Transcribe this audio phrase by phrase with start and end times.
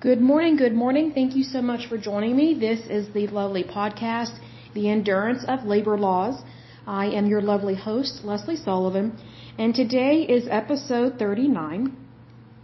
[0.00, 1.10] Good morning, good morning.
[1.12, 2.54] Thank you so much for joining me.
[2.54, 4.38] This is the lovely podcast,
[4.72, 6.40] The Endurance of Labor Laws.
[6.86, 9.18] I am your lovely host, Lesley Sullivan,
[9.58, 11.96] and today is episode 39.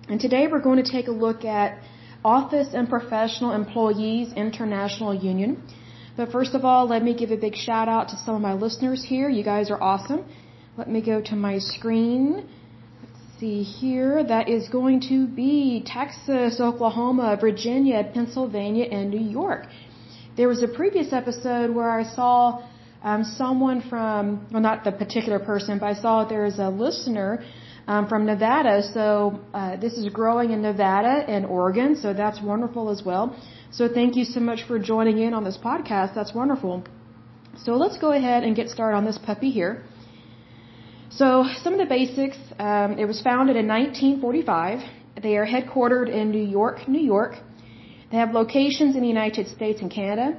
[0.08, 1.82] And today we're going to take a look at
[2.24, 5.60] Office and Professional Employees International Union.
[6.16, 8.52] But first of all, let me give a big shout out to some of my
[8.52, 9.28] listeners here.
[9.28, 10.24] You guys are awesome.
[10.76, 12.48] Let me go to my screen
[13.44, 14.12] see here.
[14.34, 15.54] That is going to be
[15.98, 19.62] Texas, Oklahoma, Virginia, Pennsylvania, and New York.
[20.38, 22.34] There was a previous episode where I saw
[23.10, 27.30] um, someone from, well, not the particular person, but I saw there's a listener
[27.92, 28.74] um, from Nevada.
[28.96, 29.04] So
[29.60, 31.90] uh, this is growing in Nevada and Oregon.
[32.02, 33.24] So that's wonderful as well.
[33.78, 36.10] So thank you so much for joining in on this podcast.
[36.18, 36.74] That's wonderful.
[37.64, 39.74] So let's go ahead and get started on this puppy here.
[41.10, 44.80] So, some of the basics um, it was founded in 1945.
[45.22, 47.34] They are headquartered in New York, New York.
[48.10, 50.38] They have locations in the United States and Canada.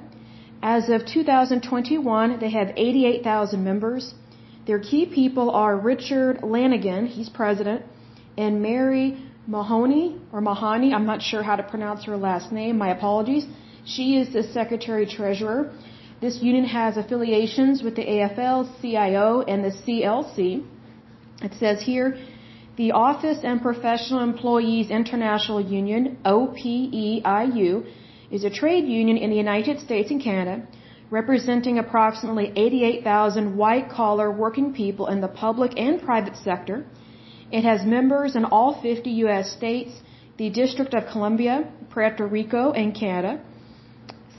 [0.62, 4.14] As of 2021, they have 88,000 members.
[4.66, 7.84] Their key people are Richard Lanigan, he's president,
[8.38, 12.90] and Mary Mahoney or Mahoney, I'm not sure how to pronounce her last name, my
[12.90, 13.46] apologies.
[13.86, 15.72] She is the secretary treasurer.
[16.26, 20.66] This union has affiliations with the AFL, CIO, and the CLC.
[21.44, 22.18] It says here,
[22.78, 27.86] the Office and Professional Employees International Union, OPEIU,
[28.32, 30.68] is a trade union in the United States and Canada
[31.12, 36.88] representing approximately 88,000 white collar working people in the public and private sector.
[37.52, 39.52] It has members in all 50 U.S.
[39.52, 39.92] states,
[40.38, 43.44] the District of Columbia, Puerto Rico, and Canada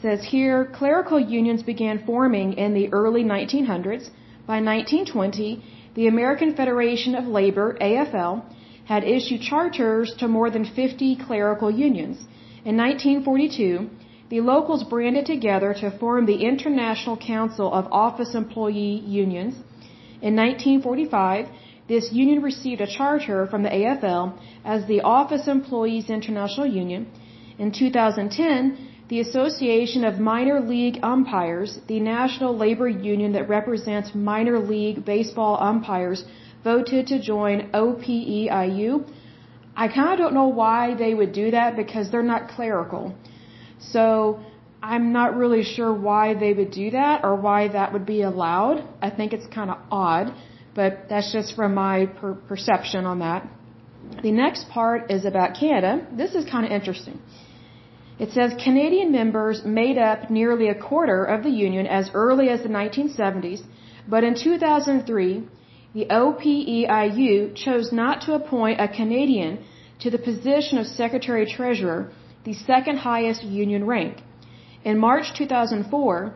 [0.03, 4.11] says here clerical unions began forming in the early 1900s.
[4.47, 5.63] By 1920,
[5.95, 8.45] the American Federation of Labor, AFL,
[8.85, 12.19] had issued charters to more than 50 clerical unions.
[12.65, 13.91] In 1942,
[14.29, 19.55] the locals branded together to form the International Council of Office Employee Unions.
[20.21, 21.47] In 1945,
[21.89, 27.07] this union received a charter from the AFL as the Office Employees International Union.
[27.59, 34.59] In 2010, the Association of Minor League Umpires, the national labor union that represents minor
[34.59, 36.25] league baseball umpires,
[36.65, 39.09] voted to join OPEIU.
[39.77, 43.15] I kind of don't know why they would do that because they're not clerical.
[43.79, 44.41] So
[44.83, 48.83] I'm not really sure why they would do that or why that would be allowed.
[49.01, 50.35] I think it's kind of odd,
[50.75, 53.49] but that's just from my per perception on that.
[54.23, 56.07] The next part is about Canada.
[56.13, 57.21] This is kind of interesting.
[58.19, 62.63] It says Canadian members made up nearly a quarter of the Union as early as
[62.63, 63.63] the 1970s,
[64.09, 65.43] but in 2003,
[65.93, 69.59] the OPEIU chose not to appoint a Canadian
[69.99, 72.11] to the position of Secretary Treasurer,
[72.45, 74.23] the second highest union rank.
[74.83, 76.33] In March 2004,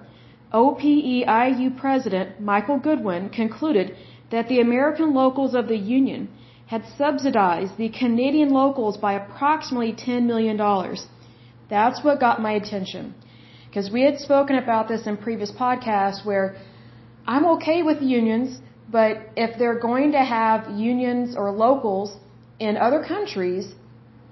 [0.53, 3.97] OPEIU President Michael Goodwin concluded
[4.31, 6.29] that the American locals of the Union
[6.67, 10.59] had subsidized the Canadian locals by approximately $10 million.
[11.71, 13.15] That's what got my attention.
[13.69, 16.57] Because we had spoken about this in previous podcasts where
[17.27, 18.61] I'm okay with unions,
[18.91, 22.17] but if they're going to have unions or locals
[22.59, 23.73] in other countries,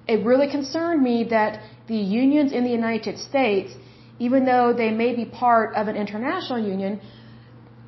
[0.08, 3.72] it really concerned me that the unions in the United States,
[4.18, 7.00] even though they may be part of an international union,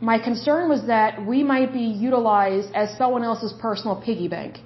[0.00, 4.58] my concern was that we might be utilized as someone else's personal piggy bank.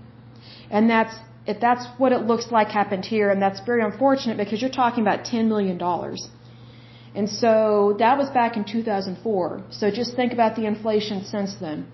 [0.70, 1.14] And that's
[1.46, 5.02] if that's what it looks like happened here, and that's very unfortunate because you're talking
[5.02, 5.78] about $10 million.
[7.14, 9.62] And so that was back in 2004.
[9.70, 11.86] So just think about the inflation since then.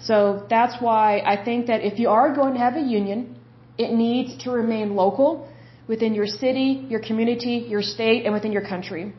[0.00, 3.36] So that's why I think that if you are going to have a union,
[3.78, 5.48] it needs to remain local
[5.88, 9.12] within your city, your community, your state, and within your country.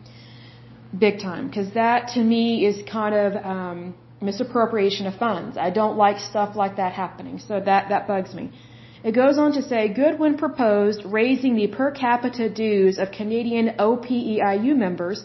[0.97, 1.47] Big time.
[1.47, 5.58] Because that to me is kind of um, misappropriation of funds.
[5.58, 7.40] I don't like stuff like that happening.
[7.40, 8.52] So that, that bugs me.
[9.07, 14.75] It goes on to say Goodwin proposed raising the per capita dues of Canadian OPEIU
[14.75, 15.23] members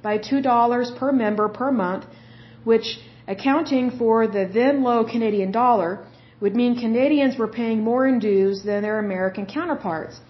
[0.00, 2.06] by $2 per member per month,
[2.64, 2.86] which,
[3.34, 6.06] accounting for the then low Canadian dollar,
[6.40, 10.20] would mean Canadians were paying more in dues than their American counterparts.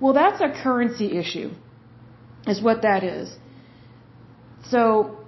[0.00, 1.50] Well, that's a currency issue,
[2.46, 3.36] is what that is.
[4.70, 5.18] So,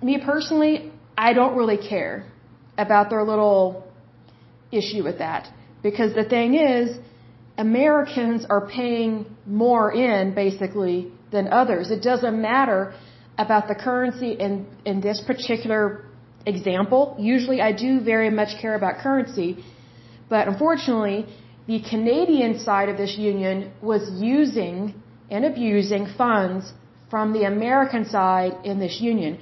[0.00, 2.24] me personally, I don't really care
[2.78, 3.84] about their little
[4.72, 5.50] issue with that.
[5.88, 6.86] Because the thing is,
[7.58, 9.12] Americans are paying
[9.64, 11.84] more in, basically, than others.
[11.96, 12.80] It doesn't matter
[13.44, 14.52] about the currency in,
[14.90, 15.84] in this particular
[16.46, 17.02] example.
[17.34, 19.48] Usually I do very much care about currency,
[20.28, 21.26] but unfortunately,
[21.66, 24.02] the Canadian side of this union was
[24.36, 24.76] using
[25.30, 26.72] and abusing funds
[27.10, 29.38] from the American side in this union.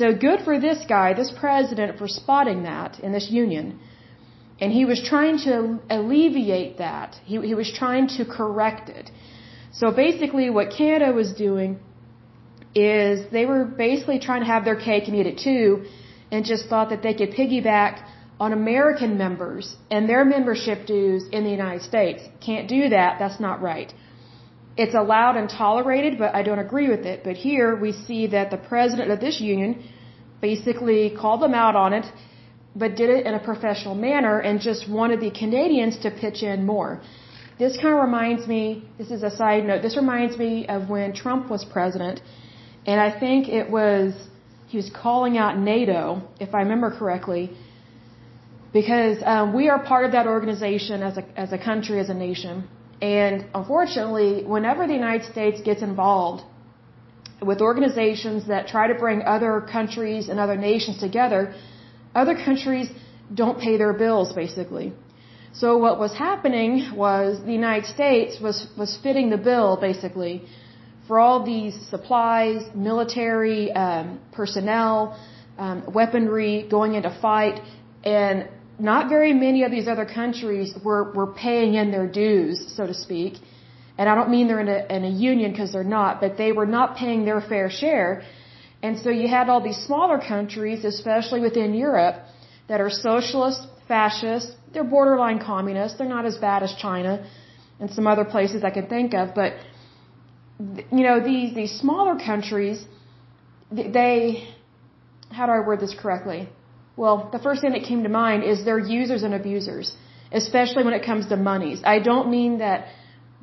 [0.00, 3.66] So good for this guy, this president, for spotting that in this union.
[4.60, 7.16] And he was trying to alleviate that.
[7.24, 9.10] He, he was trying to correct it.
[9.72, 11.80] So basically, what Canada was doing
[12.74, 15.84] is they were basically trying to have their cake and eat it too,
[16.30, 18.06] and just thought that they could piggyback
[18.40, 22.22] on American members and their membership dues in the United States.
[22.44, 23.18] Can't do that.
[23.18, 23.92] That's not right.
[24.76, 27.22] It's allowed and tolerated, but I don't agree with it.
[27.24, 29.84] But here we see that the president of this union
[30.40, 32.06] basically called them out on it,
[32.74, 36.64] but did it in a professional manner and just wanted the Canadians to pitch in
[36.64, 37.00] more.
[37.58, 41.12] This kind of reminds me, this is a side note, this reminds me of when
[41.12, 42.20] Trump was president,
[42.86, 44.14] and I think it was,
[44.68, 47.56] he was calling out NATO, if I remember correctly,
[48.72, 52.14] because um, we are part of that organization as a, as a country, as a
[52.14, 52.66] nation.
[53.02, 56.42] And unfortunately, whenever the United States gets involved
[57.42, 61.54] with organizations that try to bring other countries and other nations together,
[62.14, 62.88] other countries
[63.34, 64.92] don't pay their bills, basically.
[65.54, 70.44] So what was happening was the United States was, was fitting the bill, basically,
[71.06, 75.18] for all these supplies, military um, personnel,
[75.58, 77.60] um, weaponry going into fight,
[78.04, 78.48] and
[78.78, 82.94] not very many of these other countries were, were paying in their dues, so to
[82.94, 83.34] speak.
[83.98, 86.52] And I don't mean they're in a, in a union because they're not, but they
[86.52, 88.22] were not paying their fair share.
[88.82, 92.16] And so you had all these smaller countries, especially within Europe,
[92.68, 97.12] that are socialist, fascist, they're borderline communist, they're not as bad as China
[97.80, 99.54] and some other places I can think of, but
[100.98, 102.84] you know, these, these smaller countries,
[103.70, 104.48] they,
[105.30, 106.48] how do I word this correctly?
[106.96, 109.96] Well, the first thing that came to mind is they're users and abusers,
[110.30, 111.82] especially when it comes to monies.
[111.84, 112.86] I don't mean that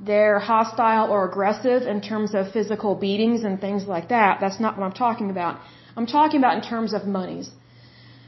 [0.01, 4.39] they're hostile or aggressive in terms of physical beatings and things like that.
[4.39, 5.59] That's not what I'm talking about.
[5.97, 7.51] I'm talking about in terms of monies.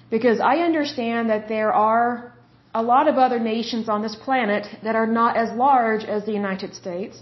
[0.09, 2.33] Because I understand that there are
[2.75, 6.33] a lot of other nations on this planet that are not as large as the
[6.33, 7.21] United States.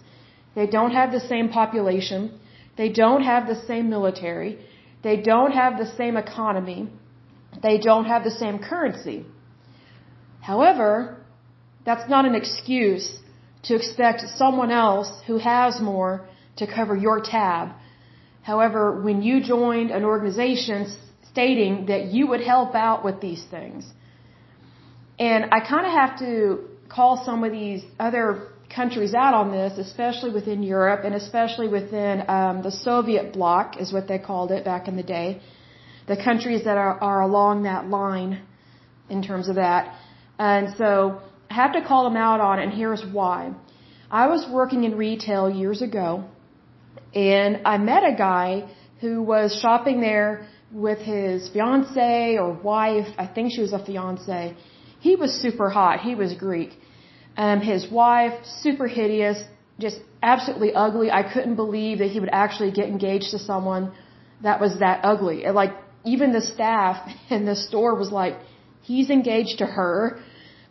[0.56, 2.40] They don't have the same population.
[2.76, 4.58] They don't have the same military.
[5.04, 6.90] They don't have the same economy.
[7.62, 9.26] They don't have the same currency.
[10.42, 11.18] However,
[11.86, 13.20] that's not an excuse
[13.64, 16.28] to expect someone else who has more
[16.58, 17.70] to cover your tab.
[18.42, 20.96] However, when you joined an organization
[21.32, 23.86] stating that you would help out with these things,
[25.20, 29.78] and I kind of have to call some of these other countries out on this,
[29.78, 34.64] especially within Europe and especially within um, the Soviet bloc, is what they called it
[34.64, 35.42] back in the day
[36.10, 38.42] the countries that are, are along that line
[39.10, 39.96] in terms of that.
[40.40, 43.54] And so have to call them out on and here's why.
[44.12, 46.24] I was working in retail years ago,
[47.14, 48.70] and I met a guy
[49.02, 53.08] who was shopping there with his fiance or wife.
[53.18, 54.56] I think she was a fiance.
[55.00, 56.00] He was super hot.
[56.00, 56.72] He was Greek.
[57.38, 59.42] Um, his wife, super hideous,
[59.80, 61.10] just absolutely ugly.
[61.12, 63.94] I couldn't believe that he would actually get engaged to someone
[64.42, 65.46] that was that ugly.
[65.46, 65.74] Like
[66.06, 68.36] even the staff in the store was like,
[68.82, 70.20] he's engaged to her.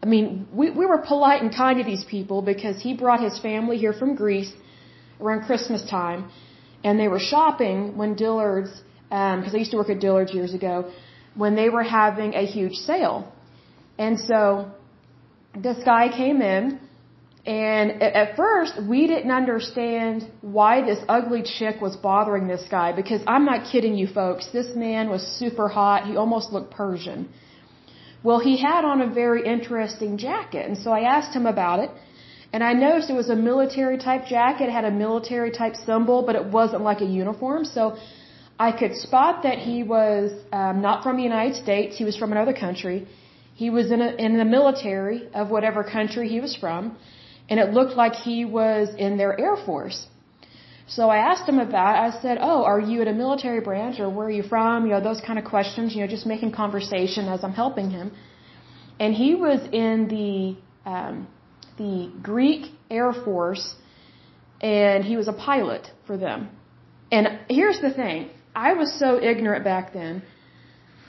[0.02, 3.38] I mean, we, we were polite and kind to these people because he brought his
[3.38, 4.52] family here from Greece
[5.20, 6.30] around Christmas time,
[6.84, 8.70] and they were shopping when Dillard's,
[9.08, 10.90] because um, I used to work at Dillard's years ago,
[11.34, 13.32] when they were having a huge sale.
[13.98, 14.70] And so
[15.56, 16.78] this guy came in
[17.48, 23.22] and at first, we didn't understand why this ugly chick was bothering this guy because
[23.26, 24.48] I'm not kidding you folks.
[24.52, 26.06] This man was super hot.
[26.06, 27.30] He almost looked Persian.
[28.22, 30.66] Well, he had on a very interesting jacket.
[30.68, 31.90] And so I asked him about it.
[32.52, 34.70] And I noticed it was a military type jacket.
[34.70, 37.64] Had a military type symbol, but it wasn't like a uniform.
[37.64, 37.98] So
[38.58, 41.96] I could spot that he was um, not from the United States.
[41.96, 43.06] He was from another country.
[43.54, 46.96] He was in, a, in the military of whatever country he was from
[47.48, 50.06] and it looked like he was in their Air Force.
[50.88, 51.96] So I asked him about.
[51.96, 54.86] I said, Oh, are you at a military branch or where are you from?
[54.86, 58.12] You know, those kind of questions, you know, just making conversation as I'm helping him.
[58.98, 61.28] And he was in the, um,
[61.76, 63.76] the Greek Air Force
[64.62, 66.48] and he was a pilot for them.
[67.12, 68.30] And here's the thing.
[68.54, 70.22] I was so ignorant back then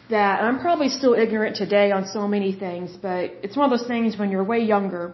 [0.09, 3.87] that I'm probably still ignorant today on so many things, but it's one of those
[3.87, 5.13] things when you're way younger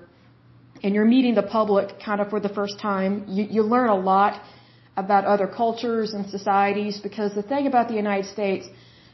[0.83, 3.95] and you're meeting the public kind of for the first time, you, you learn a
[3.95, 4.41] lot
[4.97, 8.67] about other cultures and societies because the thing about the United States,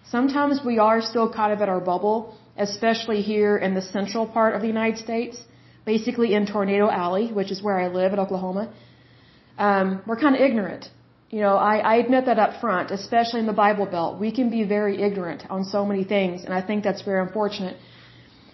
[0.10, 4.56] sometimes we are still kind of at our bubble, especially here in the central part
[4.56, 5.38] of the United States.
[5.86, 8.72] basically in Tornado Alley, which is where I live in Oklahoma,
[9.58, 10.90] um, we're kind of ignorant.
[11.30, 14.20] You know, I, I admit that up front, especially in the Bible Belt.
[14.20, 17.78] We can be very ignorant on so many things, and I think that's very unfortunate.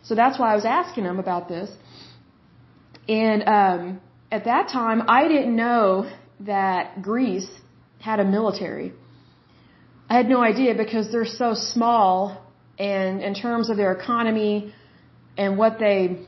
[0.04, 1.70] So that's why I was asking him about this.
[3.10, 6.10] And um, at that time, I didn't know
[6.41, 7.50] that Greece
[8.00, 8.94] had a military.
[10.10, 12.41] I had no idea because they're so small,
[12.79, 14.74] and in terms of their economy
[15.38, 16.27] and what they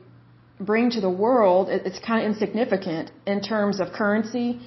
[0.60, 4.60] bring to the world, it's kind of insignificant in terms of currency,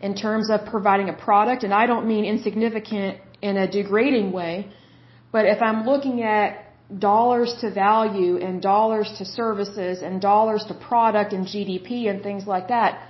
[0.00, 4.68] in terms of providing a product, and I don't mean insignificant in a degrading way,
[5.32, 6.48] but if I'm looking at
[6.98, 12.46] dollars to value and dollars to services and dollars to product and GDP and things
[12.46, 13.08] like that,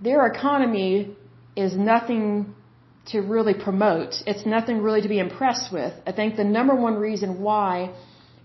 [0.00, 1.16] their economy
[1.56, 2.54] is nothing
[3.06, 4.14] to really promote.
[4.26, 5.92] It's nothing really to be impressed with.
[6.06, 7.92] I think the number one reason why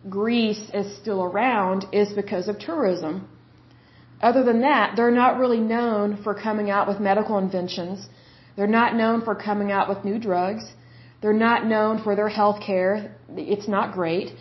[0.10, 3.28] Greece is still around is because of tourism.
[4.22, 8.08] Other than that, they're not really known for coming out with medical inventions.
[8.56, 10.64] They're not known for coming out with new drugs.
[11.22, 13.16] They're not known for their health care.
[13.30, 14.32] It's not great.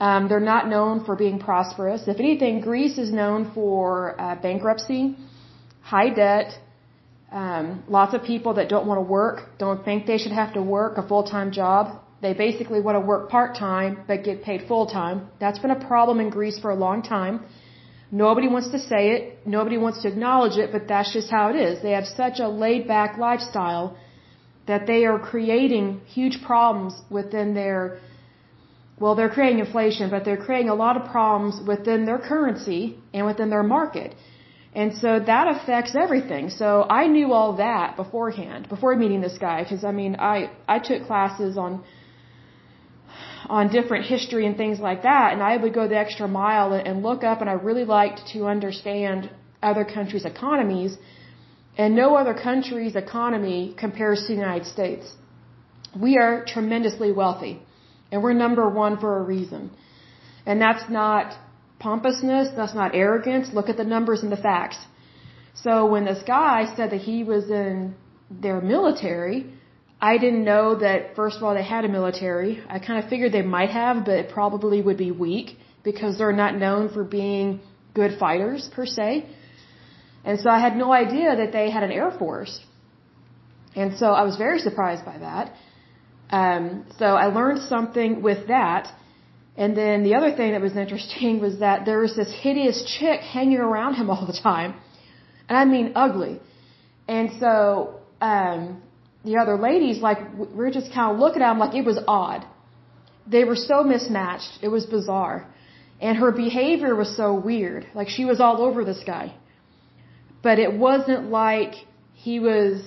[0.00, 2.02] Um, they're not known for being prosperous.
[2.06, 5.16] If anything, Greece is known for uh, bankruptcy,
[5.92, 6.48] high debt,
[7.30, 10.62] um, lots of people that don't want to work, don't think they should have to
[10.76, 11.82] work a full-time job.
[12.24, 15.18] They basically want to work part-time but get paid full-time.
[15.42, 17.34] That's been a problem in Greece for a long time.
[18.10, 21.56] Nobody wants to say it, nobody wants to acknowledge it, but that's just how it
[21.68, 21.82] is.
[21.86, 23.96] They have such a laid-back lifestyle
[24.70, 27.80] that they are creating huge problems within their
[28.98, 33.26] well, they're creating inflation, but they're creating a lot of problems within their currency and
[33.26, 34.14] within their market.
[34.80, 36.44] And so that affects everything.
[36.62, 36.68] So
[37.00, 41.06] I knew all that beforehand, before meeting this guy, because I mean, I, I took
[41.10, 41.82] classes on,
[43.48, 46.86] on different history and things like that, and I would go the extra mile and
[46.88, 49.30] and look up, and I really liked to understand
[49.70, 50.92] other countries' economies,
[51.78, 55.06] and no other country's economy compares to the United States.
[56.06, 57.54] We are tremendously wealthy,
[58.10, 59.70] and we're number one for a reason.
[60.44, 61.26] And that's not
[61.78, 63.52] pompousness, that's not arrogance.
[63.52, 64.78] Look at the numbers and the facts.
[65.54, 67.94] So when this guy said that he was in
[68.30, 69.46] their military,
[70.00, 72.62] I didn't know that first of all they had a military.
[72.68, 76.32] I kind of figured they might have, but it probably would be weak because they're
[76.44, 77.60] not known for being
[77.94, 79.26] good fighters per se.
[80.24, 82.60] And so I had no idea that they had an air force.
[83.74, 85.52] And so I was very surprised by that.
[86.30, 88.92] Um, so I learned something with that.
[89.56, 93.20] And then the other thing that was interesting was that there was this hideous chick
[93.20, 94.74] hanging around him all the time.
[95.48, 96.40] And I mean ugly.
[97.08, 98.82] And so, um,
[99.24, 101.98] the other ladies, like, we we're just kind of looking at him like it was
[102.06, 102.44] odd.
[103.26, 104.58] They were so mismatched.
[104.62, 105.48] It was bizarre.
[106.00, 107.86] And her behavior was so weird.
[107.94, 109.34] Like she was all over this guy.
[110.42, 111.74] But it wasn't like
[112.12, 112.86] he was,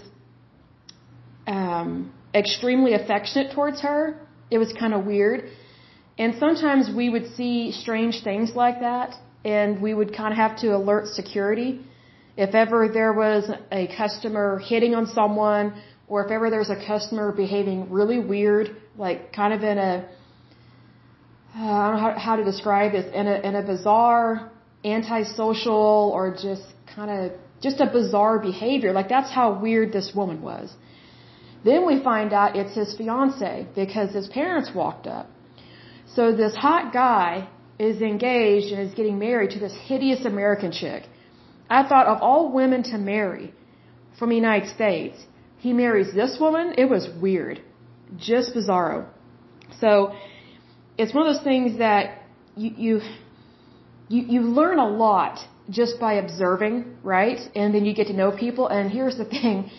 [1.48, 4.20] um, extremely affectionate towards her.
[4.52, 5.50] It was kind of weird.
[6.20, 10.58] And sometimes we would see strange things like that, and we would kind of have
[10.64, 11.70] to alert security.
[12.36, 16.82] If ever there was a customer hitting on someone, or if ever there was a
[16.94, 19.94] customer behaving really weird, like kind of in a,
[21.56, 24.52] uh, I don't know how, how to describe this, in a, in a bizarre,
[24.84, 28.92] antisocial, or just kind of, just a bizarre behavior.
[28.92, 30.74] Like that's how weird this woman was.
[31.64, 35.30] Then we find out it's his fiance because his parents walked up.
[36.16, 41.04] So this hot guy is engaged and is getting married to this hideous American chick.
[41.70, 43.54] I thought of all women to marry
[44.18, 45.18] from the United States,
[45.58, 46.74] he marries this woman.
[46.78, 47.62] It was weird.
[48.18, 49.08] Just bizarro.
[49.80, 50.13] So
[50.98, 52.22] it's one of those things that
[52.56, 53.01] you,
[54.10, 55.39] you, you, learn a lot
[55.70, 57.39] just by observing, right?
[57.56, 58.68] And then you get to know people.
[58.68, 59.70] And here's the thing.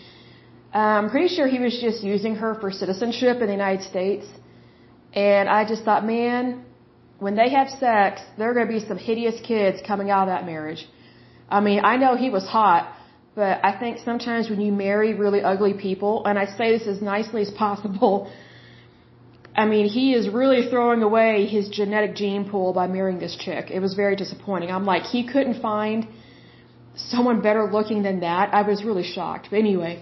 [0.73, 4.25] I'm pretty sure he was just using her for citizenship in the United States.
[5.13, 6.65] And I just thought, man,
[7.19, 10.31] when they have sex, there are going to be some hideous kids coming out of
[10.33, 10.87] that marriage.
[11.49, 12.93] I mean, I know he was hot,
[13.35, 17.01] but I think sometimes when you marry really ugly people, and I say this as
[17.01, 18.31] nicely as possible,
[19.55, 23.69] I mean, he is really throwing away his genetic gene pool by marrying this chick.
[23.69, 24.71] It was very disappointing.
[24.71, 26.07] I'm like, he couldn't find
[26.95, 28.53] someone better looking than that.
[28.53, 29.47] I was really shocked.
[29.51, 30.01] But anyway,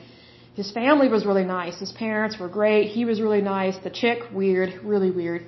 [0.56, 1.79] his family was really nice.
[1.79, 2.91] His parents were great.
[2.91, 3.77] He was really nice.
[3.84, 5.46] The chick, weird, really weird.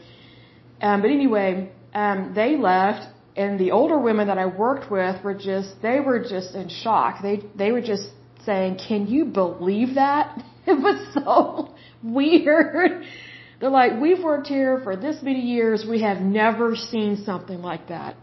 [0.81, 5.33] Um, but anyway, um, they left, and the older women that I worked with were
[5.33, 7.21] just, they were just in shock.
[7.21, 8.09] They, they were just
[8.45, 10.41] saying, can you believe that?
[10.67, 13.03] It was so weird.
[13.59, 15.83] They're like, we've worked here for this many years.
[15.89, 18.15] We have never seen something like that.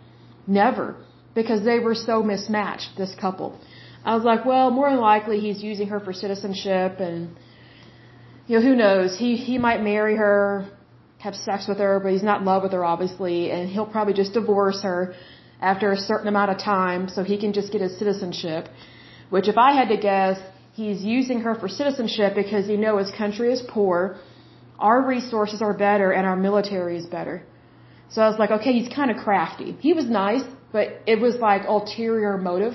[0.46, 0.96] Never.
[1.34, 3.58] because they were so mismatched, this couple.
[4.04, 7.36] I was like, well, more than likely he's using her for citizenship and,
[8.46, 9.18] you know, who knows?
[9.18, 10.68] He, he might marry her,
[11.18, 14.14] have sex with her, but he's not in love with her, obviously, and he'll probably
[14.14, 15.14] just divorce her
[15.60, 18.68] after a certain amount of time so he can just get his citizenship.
[19.30, 20.38] Which, if I had to guess,
[20.72, 24.16] he's using her for citizenship because he know his country is poor,
[24.78, 27.42] our resources are better, and our military is better.
[28.10, 29.72] So I was like, okay, he's kind of crafty.
[29.80, 32.74] He was nice, but it was like ulterior motive.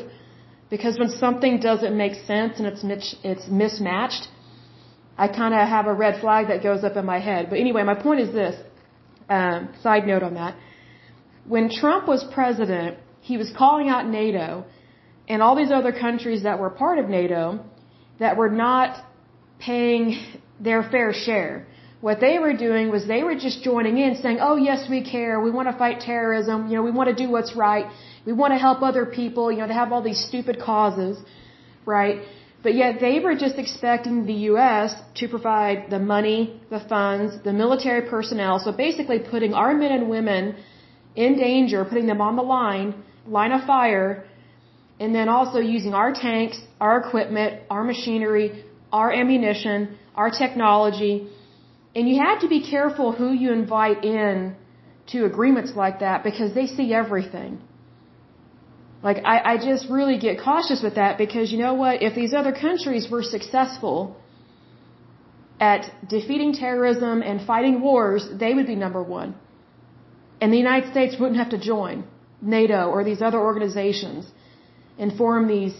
[0.75, 2.83] Because when something doesn't make sense and it's
[3.31, 4.23] it's mismatched,
[5.23, 7.41] I kind of have a red flag that goes up in my head.
[7.51, 8.55] But anyway, my point is this.
[9.29, 10.53] Um, side note on that.
[11.53, 12.97] When Trump was president,
[13.29, 14.65] he was calling out NATO
[15.27, 17.43] and all these other countries that were part of NATO
[18.23, 18.89] that were not
[19.59, 20.05] paying
[20.67, 21.67] their fair share.
[22.07, 25.39] What they were doing was they were just joining in saying, oh yes, we care,
[25.39, 27.85] we want to fight terrorism, you know, we want to do what's right,
[28.25, 31.15] we want to help other people, you know, they have all these stupid causes,
[31.85, 32.17] right?
[32.61, 34.89] But yet they were just expecting the U.S.
[35.19, 40.09] to provide the money, the funds, the military personnel, so basically putting our men and
[40.09, 40.57] women
[41.15, 42.89] in danger, putting them on the line,
[43.25, 44.25] line of fire,
[44.99, 51.29] and then also using our tanks, our equipment, our machinery, our ammunition, our technology.
[51.95, 54.55] And you have to be careful who you invite in
[55.11, 57.61] to agreements like that because they see everything.
[59.03, 62.01] Like, I, I just really get cautious with that because you know what?
[62.01, 64.15] If these other countries were successful
[65.59, 69.35] at defeating terrorism and fighting wars, they would be number one.
[70.39, 72.05] And the United States wouldn't have to join
[72.41, 74.25] NATO or these other organizations
[74.97, 75.75] and form these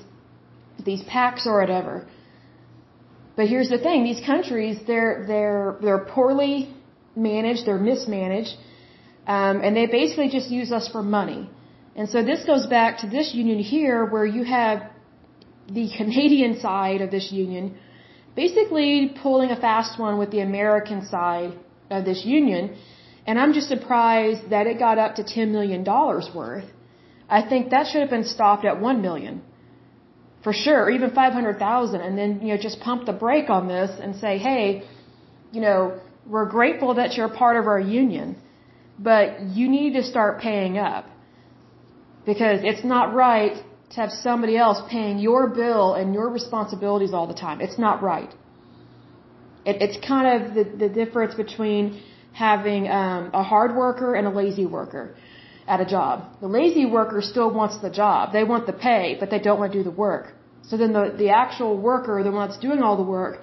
[0.83, 2.07] these pacts or whatever.
[3.35, 6.73] But here's the thing: these countries, they're they're they're poorly
[7.15, 8.55] managed, they're mismanaged,
[9.27, 11.49] um, and they basically just use us for money.
[11.95, 14.77] And so this goes back to this union here, where you have
[15.67, 17.77] the Canadian side of this union
[18.35, 21.53] basically pulling a fast one with the American side
[21.91, 22.75] of this union
[23.25, 26.65] and I'm just surprised that it got up to $10 million worth.
[27.29, 29.41] I think that should have been stopped at 1 million.
[30.43, 33.91] For sure, or even 500,000 and then, you know, just pump the brake on this
[34.03, 34.83] and say, "Hey,
[35.53, 35.79] you know,
[36.27, 38.35] we're grateful that you're part of our union,
[38.99, 41.05] but you need to start paying up."
[42.25, 43.55] Because it's not right
[43.91, 47.61] to have somebody else paying your bill and your responsibilities all the time.
[47.61, 48.31] It's not right.
[49.65, 52.01] It, it's kind of the, the difference between
[52.33, 55.15] having um, a hard worker and a lazy worker
[55.67, 56.39] at a job.
[56.41, 58.33] The lazy worker still wants the job.
[58.33, 60.33] They want the pay, but they don't want to do the work.
[60.63, 63.41] So then the, the actual worker, the one that's doing all the work,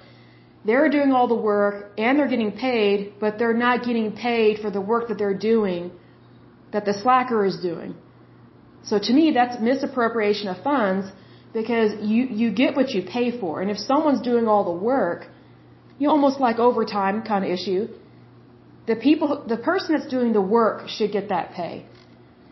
[0.64, 4.70] they're doing all the work and they're getting paid, but they're not getting paid for
[4.70, 5.90] the work that they're doing
[6.72, 7.94] that the slacker is doing.
[8.82, 11.10] So to me, that's misappropriation of funds
[11.52, 13.60] because you, you get what you pay for.
[13.60, 15.26] And if someone's doing all the work,
[15.98, 17.88] you know, almost like overtime kind of issue,
[18.86, 21.86] the people, the person that's doing the work should get that pay.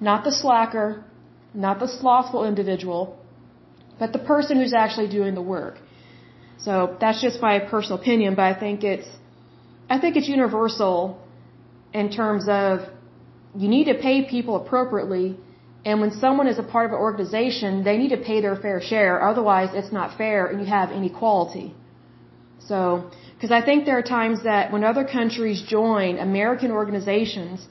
[0.00, 1.04] Not the slacker,
[1.54, 3.18] not the slothful individual,
[3.98, 5.76] but the person who's actually doing the work.
[6.58, 9.08] So that's just my personal opinion, but I think it's,
[9.88, 11.20] I think it's universal
[11.92, 12.80] in terms of
[13.56, 15.36] you need to pay people appropriately,
[15.84, 18.80] and when someone is a part of an organization, they need to pay their fair
[18.80, 21.74] share, otherwise it's not fair and you have inequality.
[22.66, 27.66] So, because I think there are times that when other countries join American organizations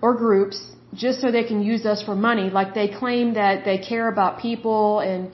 [0.00, 0.58] or groups
[0.94, 4.40] just so they can use us for money, like they claim that they care about
[4.40, 5.30] people and,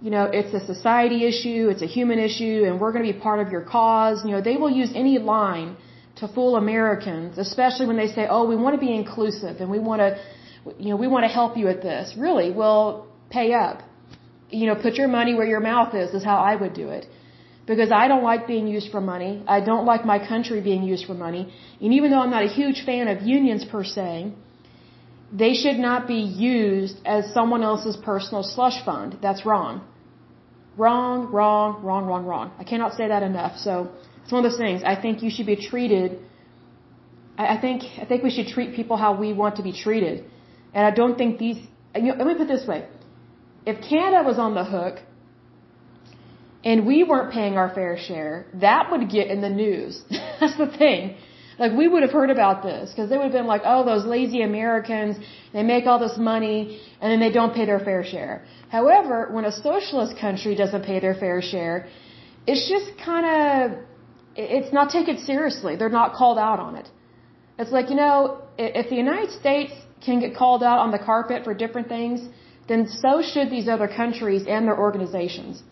[0.00, 3.18] you know, it's a society issue, it's a human issue, and we're going to be
[3.18, 4.24] part of your cause.
[4.24, 5.76] You know, they will use any line
[6.16, 9.78] to fool Americans, especially when they say, oh, we want to be inclusive and we
[9.78, 10.18] want to,
[10.78, 12.14] you know, we want to help you at this.
[12.16, 12.50] Really?
[12.50, 13.82] Well, pay up.
[14.50, 17.06] You know, put your money where your mouth is, is how I would do it
[17.66, 19.32] because I don't like being used for money.
[19.46, 21.42] I don't like my country being used for money.
[21.80, 24.32] And even though I'm not a huge fan of unions per se,
[25.32, 29.18] they should not be used as someone else's personal slush fund.
[29.22, 29.86] That's wrong.
[30.76, 32.52] Wrong, wrong, wrong, wrong, wrong.
[32.58, 33.56] I cannot say that enough.
[33.58, 33.90] So
[34.22, 34.82] it's one of those things.
[34.84, 36.18] I think you should be treated.
[37.38, 40.24] I think I think we should treat people how we want to be treated.
[40.74, 41.58] And I don't think these.
[41.94, 42.86] You know, let me put it this way:
[43.66, 44.98] if Canada was on the hook
[46.64, 50.02] and we weren't paying our fair share, that would get in the news.
[50.40, 51.16] That's the thing.
[51.62, 54.04] Like we would have heard about this because they would have been like, oh, those
[54.16, 55.14] lazy Americans,
[55.52, 58.34] they make all this money and then they don't pay their fair share.
[58.76, 61.76] However, when a socialist country doesn't pay their fair share,
[62.46, 63.78] it's just kind of,
[64.36, 65.76] it's not taken seriously.
[65.76, 66.88] They're not called out on it.
[67.58, 69.72] It's like, you know, if the United States
[70.06, 72.18] can get called out on the carpet for different things,
[72.68, 75.62] then so should these other countries and their organizations.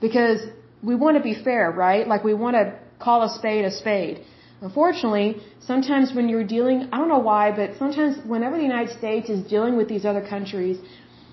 [0.00, 0.40] Because
[0.82, 2.04] we want to be fair, right?
[2.12, 2.64] Like we want to
[2.98, 4.24] call a spade a spade.
[4.60, 9.28] Unfortunately, sometimes when you're dealing, I don't know why, but sometimes whenever the United States
[9.28, 10.78] is dealing with these other countries,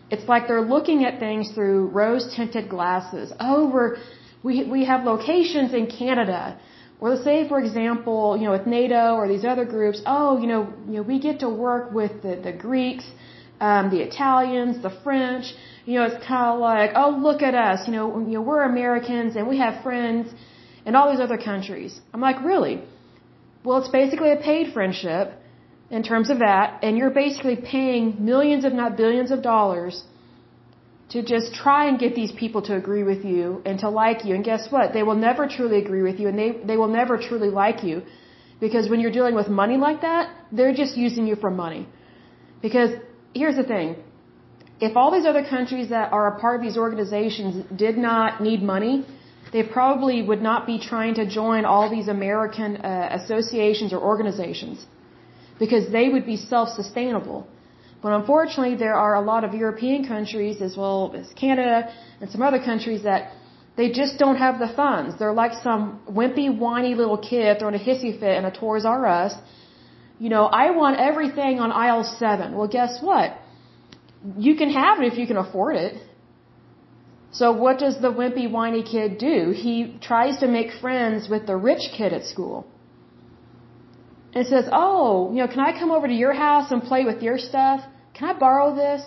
[0.10, 3.32] it's like they're looking at things through rose tinted glasses.
[3.40, 3.98] Oh, we're,
[4.44, 6.60] we, we have locations in Canada.
[7.00, 10.48] Or let's say, for example, you know, with NATO or these other groups, oh, you
[10.48, 13.06] know, you know, we get to work with the, the Greeks,
[13.60, 15.46] um, the Italians, the French.
[15.86, 17.88] You know, it's kind of like, oh, look at us.
[17.88, 20.32] You know, you know, we're Americans and we have friends
[20.86, 22.00] in all these other countries.
[22.14, 22.84] I'm like, really?
[23.63, 25.34] Well, it's basically a paid friendship
[25.89, 30.04] in terms of that, and you're basically paying millions, if not billions of dollars
[31.12, 34.34] to just try and get these people to agree with you and to like you.
[34.34, 34.93] And guess what?
[34.93, 38.02] They will never truly agree with you and they, they will never truly like you.
[38.62, 41.86] Because when you're dealing with money like that, they're just using you for money.
[42.62, 42.91] Because
[43.34, 43.97] here's the thing.
[44.80, 48.63] If all these other countries that are a part of these organizations did not need
[48.63, 49.06] money,
[49.54, 54.86] they probably would not be trying to join all these American uh, associations or organizations
[55.60, 57.48] because they would be self-sustainable.
[58.02, 62.42] But unfortunately, there are a lot of European countries as well as Canada and some
[62.42, 63.34] other countries that
[63.78, 65.20] they just don't have the funds.
[65.20, 69.06] They're like some wimpy, whiny little kid throwing a hissy fit in a Toys R
[69.06, 69.34] Us.
[70.20, 72.56] You know, I want everything on aisle seven.
[72.58, 73.38] Well, guess what?
[74.38, 75.94] You can have it if you can afford it.
[77.32, 79.52] So what does the wimpy, whiny kid do?
[79.52, 82.67] He tries to make friends with the rich kid at school.
[84.34, 87.22] And says, oh, you know, can I come over to your house and play with
[87.22, 87.82] your stuff?
[88.13, 89.02] Can I borrow this?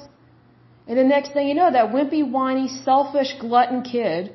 [0.87, 4.35] And the next thing you know, that wimpy, whiny, selfish, glutton kid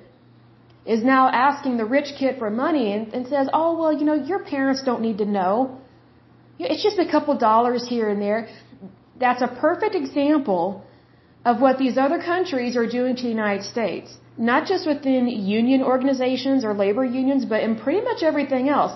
[0.85, 4.15] is now asking the rich kid for money and, and says, oh, well, you know,
[4.15, 5.79] your parents don't need to know.
[6.57, 8.49] It's just a couple dollars here and there.
[9.19, 10.83] That's a perfect example
[11.45, 14.17] of what these other countries are doing to the United States.
[14.37, 18.93] Not just within union organizations or labor unions, but in pretty much everything else.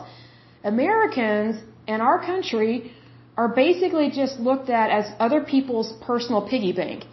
[0.63, 2.91] Americans and our country
[3.37, 7.05] are basically just looked at as other people's personal piggy bank.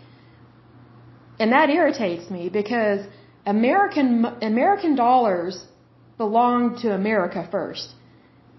[1.38, 3.00] And that irritates me because
[3.46, 5.64] American American dollars
[6.18, 7.94] belong to America first.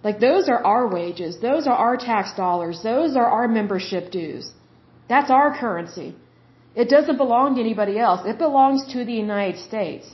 [0.04, 4.52] Like those are our wages, those are our tax dollars, those are our membership dues.
[5.08, 6.16] That's our currency.
[6.76, 8.22] It doesn't belong to anybody else.
[8.26, 10.10] It belongs to the United States.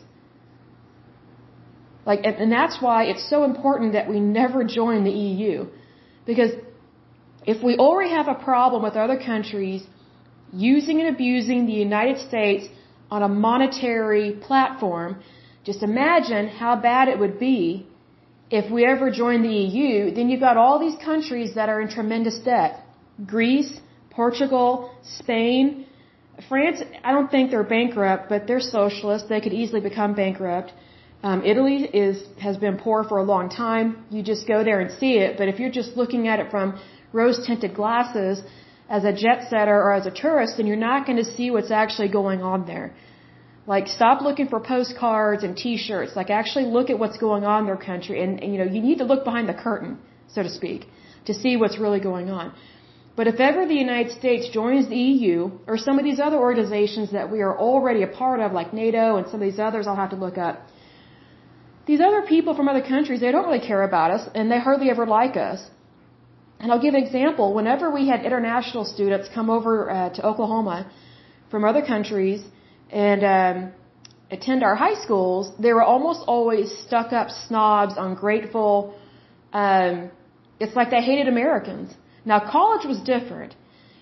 [2.05, 5.67] Like, and, and that's why it's so important that we never join the EU.
[6.25, 6.51] Because
[7.45, 9.85] if we already have a problem with other countries
[10.51, 12.67] using and abusing the United States
[13.11, 15.21] on a monetary platform,
[15.63, 17.87] just imagine how bad it would be
[18.49, 20.11] if we ever joined the EU.
[20.11, 22.83] Then you've got all these countries that are in tremendous debt.
[23.25, 25.86] Greece, Portugal, Spain,
[26.49, 29.27] France, I don't think they're bankrupt, but they're socialist.
[29.27, 30.71] They could easily become bankrupt.
[31.23, 34.05] Um, Italy is has been poor for a long time.
[34.11, 35.37] You just go there and see it.
[35.39, 36.79] But if you're just looking at it from
[37.11, 38.43] rose-tinted glasses
[38.89, 41.71] as a jet setter or as a tourist, then you're not going to see what's
[41.71, 42.93] actually going on there.
[43.65, 46.15] Like, stop looking for postcards and T-shirts.
[46.15, 48.81] Like, actually look at what's going on in their country, and, and you know, you
[48.81, 49.97] need to look behind the curtain,
[50.29, 50.85] so to speak,
[51.25, 52.53] to see what's really going on.
[53.17, 55.37] But if ever the United States joins the EU
[55.69, 59.05] or some of these other organizations that we are already a part of, like NATO
[59.17, 60.55] and some of these others I'll have to look up,
[61.87, 64.91] these other people from other countries, they don't really care about us and they hardly
[64.91, 65.59] ever like us.
[66.59, 67.55] And I'll give an example.
[67.59, 70.77] Whenever we had international students come over uh, to Oklahoma
[71.49, 72.41] from other countries
[72.91, 73.71] and um,
[74.29, 78.95] attend our high schools, they were almost always stuck up snobs, ungrateful.
[79.53, 80.11] Um,
[80.59, 81.95] it's like they hated Americans.
[82.31, 83.51] Now, college was different.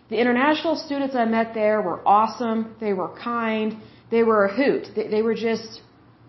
[0.10, 2.76] The international students I met there were awesome.
[2.86, 3.68] They were kind.
[4.10, 4.84] They were a hoot.
[4.96, 5.82] They, they were just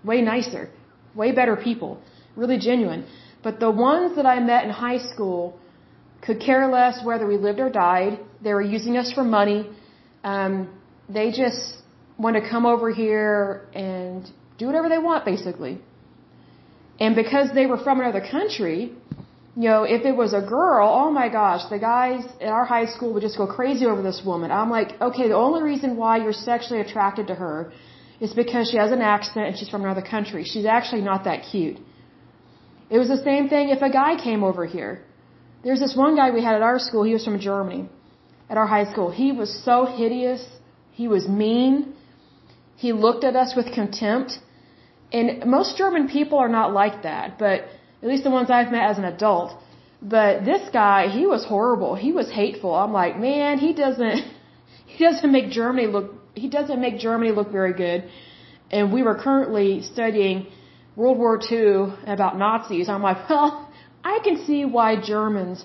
[0.04, 0.68] way nicer,
[1.14, 1.90] way better people,
[2.42, 3.02] really genuine.
[3.42, 5.58] But the ones that I met in high school
[6.24, 8.12] could care less whether we lived or died.
[8.44, 9.60] They were using us for money.
[10.22, 10.54] Um,
[11.08, 11.62] they just
[12.18, 15.74] want to come over here and do whatever they want, basically.
[16.98, 18.92] And because they were from another country,
[19.56, 22.84] you know, if it was a girl, oh my gosh, the guys at our high
[22.84, 24.50] school would just go crazy over this woman.
[24.50, 27.72] I'm like, okay, the only reason why you're sexually attracted to her
[28.20, 30.44] is because she has an accent and she's from another country.
[30.44, 31.78] She's actually not that cute.
[32.90, 35.02] It was the same thing if a guy came over here.
[35.64, 37.88] There's this one guy we had at our school, he was from Germany,
[38.50, 39.10] at our high school.
[39.10, 40.44] He was so hideous.
[40.92, 41.94] He was mean.
[42.76, 44.38] He looked at us with contempt.
[45.12, 47.64] And most German people are not like that, but
[48.02, 49.54] at least the ones I've met as an adult.
[50.02, 51.94] But this guy, he was horrible.
[51.94, 52.74] He was hateful.
[52.74, 54.20] I'm like, man, he doesn't,
[54.86, 58.08] he doesn't make Germany look, he doesn't make Germany look very good.
[58.70, 60.46] And we were currently studying
[60.96, 62.88] World War II about Nazis.
[62.88, 63.70] I'm like, well,
[64.04, 65.64] I can see why Germans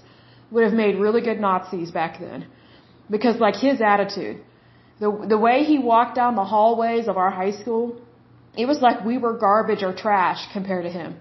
[0.52, 2.48] would have made really good Nazis back then.
[3.10, 4.41] Because like his attitude,
[5.00, 8.00] the, the way he walked down the hallways of our high school,
[8.58, 11.15] it was like we were garbage or trash compared to him.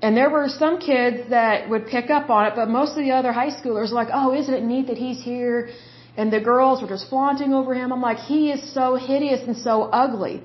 [0.00, 3.10] And there were some kids that would pick up on it, but most of the
[3.10, 5.70] other high schoolers were like, oh, isn't it neat that he's here?
[6.16, 7.92] And the girls were just flaunting over him.
[7.92, 10.42] I'm like, he is so hideous and so ugly.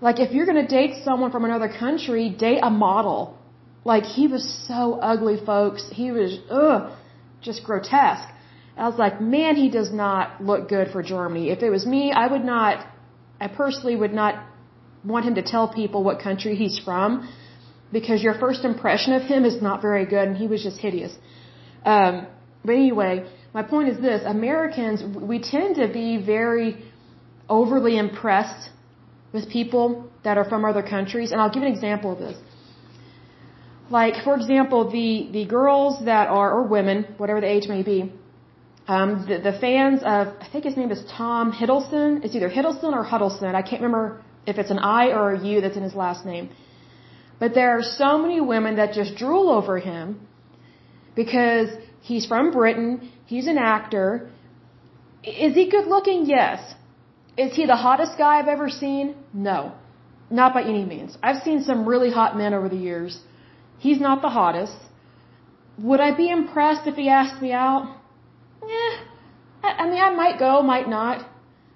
[0.00, 3.36] Like, if you're going to date someone from another country, date a model.
[3.84, 5.88] Like, he was so ugly, folks.
[5.92, 6.92] He was, ugh,
[7.40, 8.28] just grotesque.
[8.76, 11.50] I was like, man, he does not look good for Germany.
[11.50, 12.86] If it was me, I would not,
[13.40, 14.44] I personally would not
[15.04, 17.28] want him to tell people what country he's from
[17.92, 21.14] because your first impression of him is not very good and he was just hideous.
[21.84, 22.26] Um,
[22.64, 26.84] but anyway, my point is this Americans, we tend to be very
[27.48, 28.70] overly impressed
[29.32, 31.32] with people that are from other countries.
[31.32, 32.36] And I'll give an example of this.
[33.90, 38.12] Like, for example, the, the girls that are, or women, whatever the age may be,
[38.86, 42.24] um, the, the fans of, I think his name is Tom Hiddleston.
[42.24, 43.54] It's either Hiddleston or Huddleston.
[43.54, 46.50] I can't remember if it's an I or a U that's in his last name.
[47.40, 50.20] But there are so many women that just drool over him
[51.14, 51.68] because
[52.00, 54.30] he's from Britain, he's an actor.
[55.22, 56.26] Is he good looking?
[56.26, 56.74] Yes.
[57.36, 59.14] Is he the hottest guy I've ever seen?
[59.32, 59.72] No.
[60.30, 61.16] Not by any means.
[61.22, 63.20] I've seen some really hot men over the years.
[63.78, 64.76] He's not the hottest.
[65.78, 67.96] Would I be impressed if he asked me out?
[68.62, 68.96] Eh.
[69.62, 71.26] I mean, I might go, might not.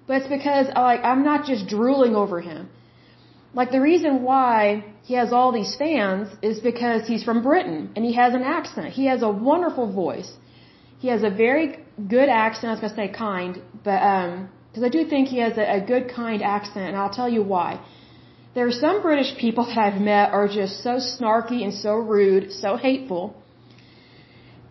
[0.07, 2.69] But it's because, like, I'm not just drooling over him.
[3.53, 8.03] Like the reason why he has all these fans is because he's from Britain and
[8.03, 8.87] he has an accent.
[9.01, 10.31] He has a wonderful voice.
[10.99, 11.67] He has a very
[12.15, 12.65] good accent.
[12.69, 15.81] I was gonna say kind, but um, because I do think he has a, a
[15.81, 17.79] good kind accent, and I'll tell you why.
[18.55, 22.51] There are some British people that I've met are just so snarky and so rude,
[22.51, 23.35] so hateful,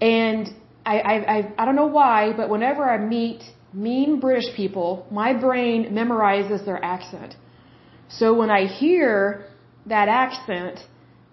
[0.00, 0.48] and
[0.84, 3.42] I I I, I don't know why, but whenever I meet
[3.72, 7.36] mean British people, my brain memorizes their accent.
[8.18, 9.46] So when I hear
[9.86, 10.80] that accent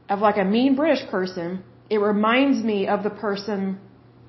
[0.09, 3.79] of like a mean British person, it reminds me of the person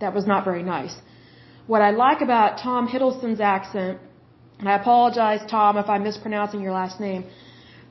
[0.00, 0.94] that was not very nice.
[1.66, 3.98] What I like about Tom Hiddleston's accent,
[4.58, 7.24] and I apologize, Tom, if I'm mispronouncing your last name,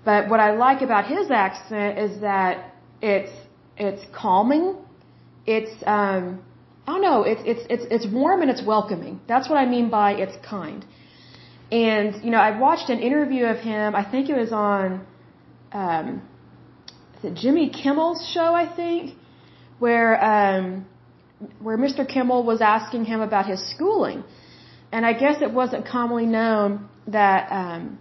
[0.04, 3.32] but what I like about his accent is that it's
[3.78, 4.76] it's calming.
[5.46, 6.44] It's um,
[6.86, 7.24] I don't know.
[7.24, 9.22] It's it's it's it's warm and it's welcoming.
[9.28, 10.86] That's what I mean by it's kind.
[11.72, 15.06] And, you know, I watched an interview of him, I think it was on,
[15.72, 16.22] um,
[17.22, 19.16] it Jimmy Kimmel's show, I think,
[19.78, 20.86] where, um,
[21.62, 22.08] where Mr.
[22.08, 24.24] Kimmel was asking him about his schooling.
[24.92, 28.00] And I guess it wasn't commonly known that, um,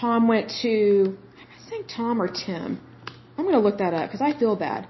[0.00, 1.16] Tom went to,
[1.66, 2.80] I think Tom or Tim.
[3.36, 4.86] I'm going to look that up because I feel bad.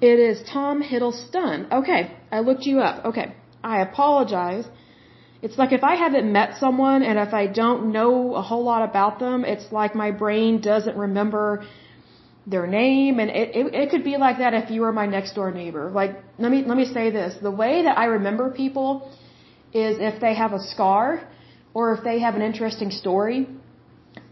[0.00, 1.70] It is Tom Hiddleston.
[1.72, 3.04] Okay, I looked you up.
[3.06, 4.64] Okay, I apologize.
[5.42, 8.88] It's like if I haven't met someone and if I don't know a whole lot
[8.88, 11.66] about them, it's like my brain doesn't remember
[12.46, 15.34] their name and it, it, it could be like that if you were my next
[15.34, 15.90] door neighbor.
[15.90, 17.34] Like, let me, let me say this.
[17.42, 19.10] The way that I remember people
[19.72, 21.28] is if they have a scar
[21.74, 23.48] or if they have an interesting story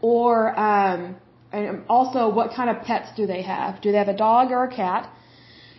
[0.01, 1.17] or, um,
[1.53, 3.81] and also what kind of pets do they have?
[3.81, 5.11] Do they have a dog or a cat?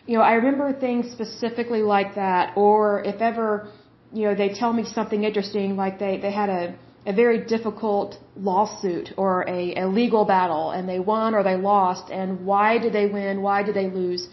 [0.08, 3.72] You know, I remember things specifically like that or if ever,
[4.14, 8.18] you know, they tell me something interesting, like they, they had a, a very difficult
[8.36, 12.94] lawsuit or a, a legal battle and they won or they lost and why did
[12.94, 14.28] they win, why did they lose?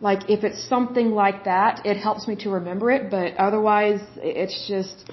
[0.00, 4.66] Like if it's something like that, it helps me to remember it, but otherwise it's
[4.66, 5.10] just,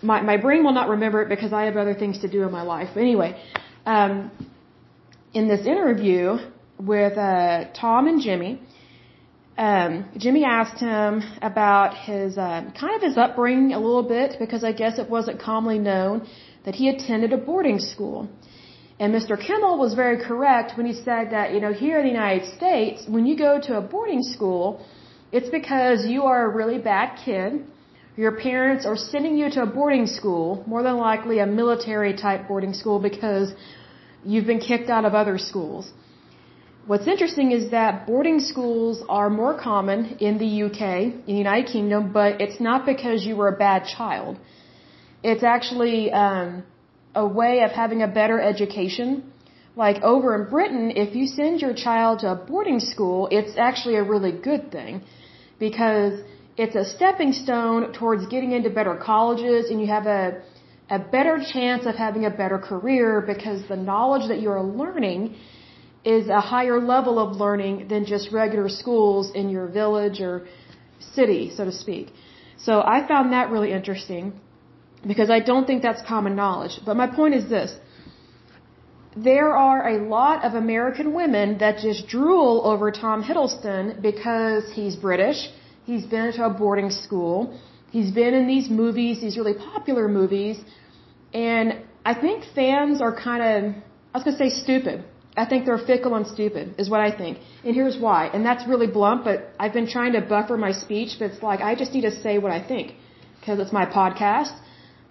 [0.00, 2.50] my, my brain will not remember it because I have other things to do in
[2.50, 2.88] my life.
[2.94, 3.40] But anyway,
[3.84, 4.30] um,
[5.34, 6.38] in this interview
[6.78, 8.60] with uh, Tom and Jimmy,
[9.58, 14.64] um, Jimmy asked him about his uh, kind of his upbringing a little bit because
[14.64, 16.26] I guess it wasn't commonly known
[16.64, 18.28] that he attended a boarding school.
[18.98, 19.36] And Mr.
[19.36, 23.04] Kimmel was very correct when he said that, you know, here in the United States,
[23.08, 24.84] when you go to a boarding school,
[25.32, 27.64] it's because you are a really bad kid.
[28.16, 32.46] Your parents are sending you to a boarding school, more than likely a military type
[32.46, 33.54] boarding school because
[34.24, 35.90] you've been kicked out of other schools.
[36.86, 40.82] What's interesting is that boarding schools are more common in the UK,
[41.28, 44.38] in the United Kingdom, but it's not because you were a bad child.
[45.22, 46.64] It's actually um,
[47.14, 49.32] a way of having a better education
[49.74, 53.96] Like over in Britain, if you send your child to a boarding school, it's actually
[53.96, 55.02] a really good thing
[55.58, 56.20] because
[56.58, 60.42] it's a stepping stone towards getting into better colleges and you have a
[60.90, 65.34] a better chance of having a better career because the knowledge that you're learning
[66.04, 70.46] is a higher level of learning than just regular schools in your village or
[71.14, 72.12] city, so to speak.
[72.58, 74.32] So I found that really interesting
[75.06, 76.80] because I don't think that's common knowledge.
[76.84, 77.76] But my point is this
[79.16, 84.96] there are a lot of American women that just drool over Tom Hiddleston because he's
[84.96, 85.50] British,
[85.84, 87.58] he's been to a boarding school,
[87.90, 90.58] he's been in these movies, these really popular movies,
[91.34, 93.74] and I think fans are kind of,
[94.14, 95.04] I was going to say stupid.
[95.36, 97.38] I think they're fickle and stupid, is what I think.
[97.64, 98.26] And here's why.
[98.26, 101.60] And that's really blunt, but I've been trying to buffer my speech, but it's like
[101.60, 102.94] I just need to say what I think.
[103.40, 104.54] Because it's my podcast.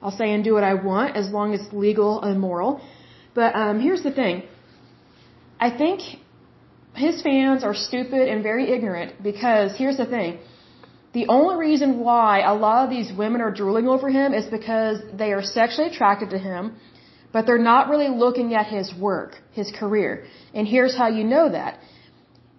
[0.01, 2.81] I'll say and do what I want as long as it's legal and moral.
[3.34, 4.43] But um, here's the thing.
[5.60, 6.01] I think
[6.95, 10.39] his fans are stupid and very ignorant because here's the thing.
[11.13, 14.99] The only reason why a lot of these women are drooling over him is because
[15.13, 16.77] they are sexually attracted to him,
[17.33, 20.25] but they're not really looking at his work, his career.
[20.53, 21.79] And here's how you know that.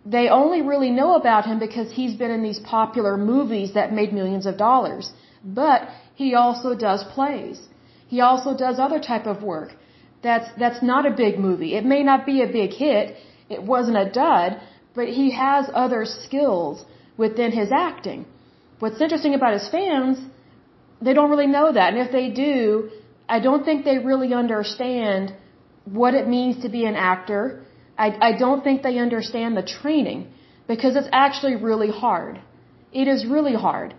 [0.04, 4.12] They only really know about him because he's been in these popular movies that made
[4.12, 5.12] millions of dollars.
[5.44, 7.60] But he also does plays.
[8.08, 9.70] He also does other type of work
[10.22, 11.74] that's that's not a big movie.
[11.74, 13.16] It may not be a big hit.
[13.50, 14.60] It wasn't a dud,
[14.94, 16.84] but he has other skills
[17.16, 18.24] within his acting.
[18.78, 20.18] What's interesting about his fans,
[21.00, 21.92] they don't really know that.
[21.92, 22.90] And if they do,
[23.28, 25.34] I don't think they really understand
[25.84, 27.64] what it means to be an actor.
[27.98, 30.32] I, I don't think they understand the training
[30.68, 32.40] because it's actually really hard.
[32.92, 33.94] It is really hard.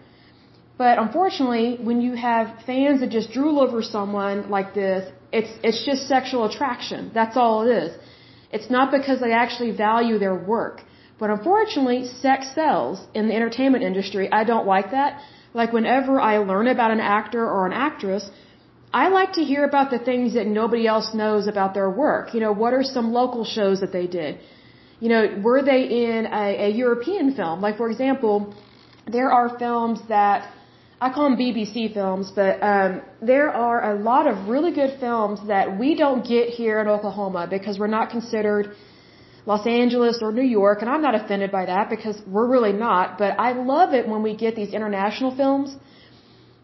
[0.78, 5.86] But unfortunately, when you have fans that just drool over someone like this, it's it's
[5.86, 7.12] just sexual attraction.
[7.14, 7.92] That's all it is.
[8.52, 10.82] It's not because they actually value their work.
[11.20, 14.32] But unfortunately, sex sells in the entertainment industry.
[14.32, 15.22] I don't like that.
[15.54, 18.30] Like whenever I learn about an actor or an actress,
[18.94, 22.34] I like to hear about the things that nobody else knows about their work.
[22.36, 24.40] You know, what are some local shows that they did?
[25.00, 27.60] You know, were they in a, a European film?
[27.60, 28.54] Like for example,
[29.08, 30.50] there are films that
[31.02, 35.40] I call them BBC films, but um, there are a lot of really good films
[35.48, 38.76] that we don't get here in Oklahoma because we're not considered
[39.46, 43.18] Los Angeles or New York, and I'm not offended by that because we're really not.
[43.18, 45.76] But I love it when we get these international films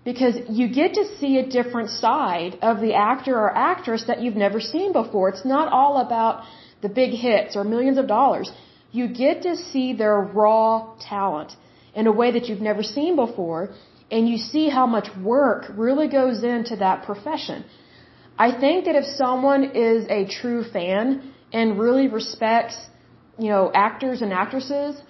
[0.06, 4.36] because you get to see a different side of the actor or actress that you've
[4.36, 5.30] never seen before.
[5.30, 6.44] It's not all about
[6.82, 8.52] the big hits or millions of dollars.
[8.92, 11.56] You get to see their raw talent
[11.94, 13.70] in a way that you've never seen before
[14.12, 17.64] and you see how much work really goes into that profession.
[18.38, 22.78] I think that if someone is a true fan and really respects,
[23.38, 25.02] you know, actors and actresses,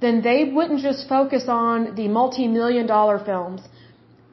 [0.00, 3.60] then they wouldn't just focus on the multi-million dollar films.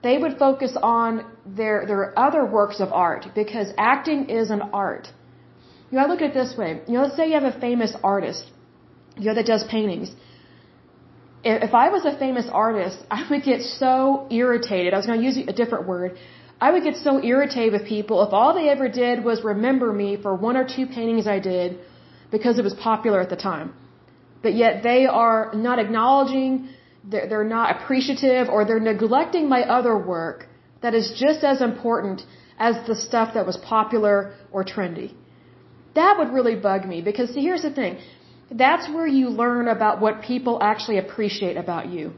[0.08, 1.12] They would focus on
[1.60, 5.08] their their other works of art because acting is an art.
[5.90, 6.70] You know, I look at it this way.
[6.88, 8.44] You know, let's say you have a famous artist,
[9.18, 10.10] you know, that does paintings
[11.46, 14.94] if I was a famous artist, I would get so irritated.
[14.94, 16.18] I was going to use a different word.
[16.60, 20.18] I would get so irritated with people if all they ever did was remember me
[20.22, 21.78] for one or two paintings I did
[22.32, 23.74] because it was popular at the time.
[24.42, 26.70] But yet they are not acknowledging,
[27.10, 30.48] they're, they're not appreciative, or they're neglecting my other work
[30.82, 32.24] that is just as important
[32.58, 35.14] as the stuff that was popular or trendy.
[35.96, 37.98] That would really bug me because see, here's the thing
[38.52, 42.14] that's where you learn about what people actually appreciate about you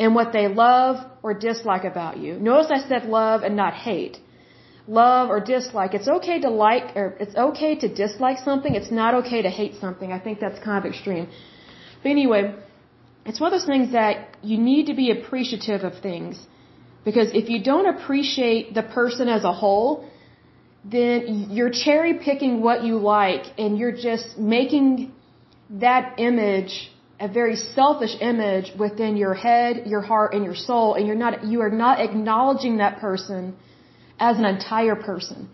[0.00, 2.38] and what they love or dislike about you.
[2.38, 4.18] Notice I said love and not hate.
[4.88, 5.94] Love or dislike.
[5.94, 8.74] It's okay to like or it's okay to dislike something.
[8.74, 10.10] It's not okay to hate something.
[10.10, 11.28] I think that's kind of extreme.
[12.02, 12.42] But anyway,
[13.26, 16.46] it's one of those things that you need to be appreciative of things.
[17.04, 20.08] Because if you don't appreciate the person as a whole,
[20.84, 25.12] then you're cherry picking what you like and you're just making
[25.70, 31.06] that image, a very selfish image within your head, your heart, and your soul, and
[31.06, 33.56] you're not, you are not acknowledging that person
[34.18, 35.48] as an entire person.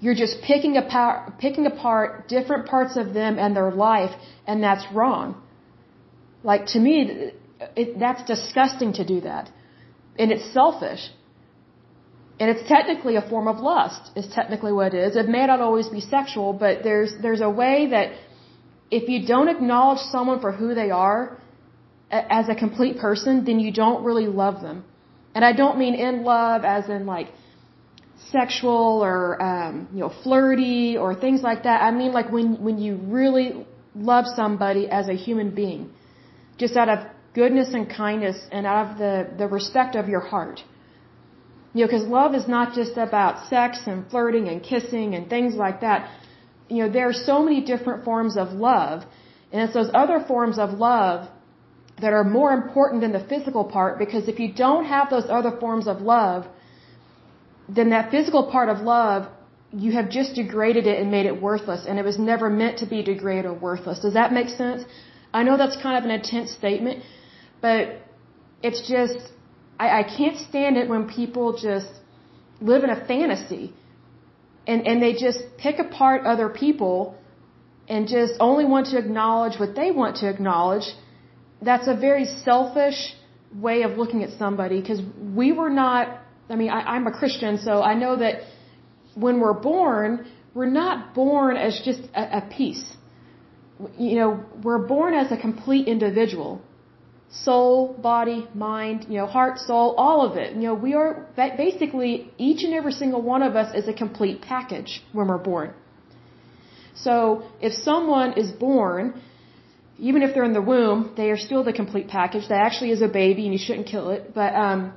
[0.00, 4.12] You're just picking apart, picking apart different parts of them and their life,
[4.46, 5.42] and that's wrong.
[6.42, 7.32] Like to me,
[7.76, 9.50] it, that's disgusting to do that,
[10.18, 11.10] and it's selfish.
[12.38, 14.10] And it's technically a form of lust.
[14.16, 15.16] Is technically what it is.
[15.16, 18.12] It may not always be sexual, but there's there's a way that
[18.90, 21.38] if you don't acknowledge someone for who they are
[22.10, 24.84] as a complete person, then you don't really love them.
[25.34, 27.28] And I don't mean in love as in like
[28.30, 31.82] sexual or um, you know flirty or things like that.
[31.82, 35.90] I mean like when when you really love somebody as a human being,
[36.62, 36.98] just out of
[37.40, 40.58] goodness and kindness and out of the the respect of your heart.
[41.72, 45.52] You know, because love is not just about sex and flirting and kissing and things
[45.64, 46.10] like that.
[46.68, 48.96] You know, there are so many different forms of love,
[49.52, 51.28] and it's those other forms of love
[52.02, 55.52] that are more important than the physical part because if you don't have those other
[55.64, 56.46] forms of love,
[57.76, 59.28] then that physical part of love,
[59.84, 62.86] you have just degraded it and made it worthless, and it was never meant to
[62.94, 64.00] be degraded or worthless.
[64.06, 64.82] Does that make sense?
[65.32, 67.04] I know that's kind of an intense statement,
[67.60, 68.02] but
[68.62, 69.18] it's just,
[69.78, 71.92] I, I can't stand it when people just
[72.60, 73.72] live in a fantasy
[74.66, 77.16] and, and they just pick apart other people
[77.88, 80.86] and just only want to acknowledge what they want to acknowledge.
[81.62, 83.14] That's a very selfish
[83.54, 85.00] way of looking at somebody because
[85.40, 86.20] we were not
[86.50, 88.42] I mean, I, I'm a Christian, so I know that
[89.14, 92.84] when we're born, we're not born as just a, a piece.
[93.98, 96.60] You know, we're born as a complete individual.
[97.30, 100.54] Soul, body, mind, you know, heart, soul, all of it.
[100.56, 104.42] You know, we are basically each and every single one of us is a complete
[104.42, 105.72] package when we're born.
[106.94, 109.20] So if someone is born,
[109.98, 112.48] even if they're in the womb, they are still the complete package.
[112.48, 114.34] That actually is a baby and you shouldn't kill it.
[114.34, 114.92] But um,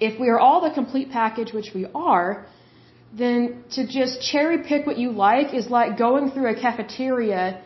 [0.00, 2.46] if we are all the complete package, which we are,
[3.16, 7.62] then to just cherry pick what you like is like going through a cafeteria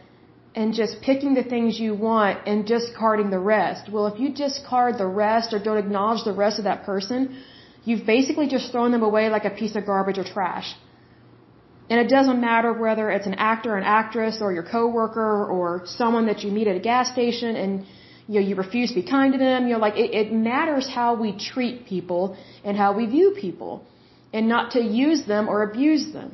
[0.59, 3.83] and just picking the things you want and discarding the rest.
[3.93, 7.21] Well, if you discard the rest or don't acknowledge the rest of that person,
[7.89, 10.69] you've basically just thrown them away like a piece of garbage or trash.
[11.91, 15.69] And it doesn't matter whether it's an actor, an actress, or your coworker, or
[16.01, 17.87] someone that you meet at a gas station and
[18.27, 19.69] you know, you refuse to be kind to them.
[19.69, 23.87] You know, like it, it matters how we treat people and how we view people
[24.33, 26.31] and not to use them or abuse them.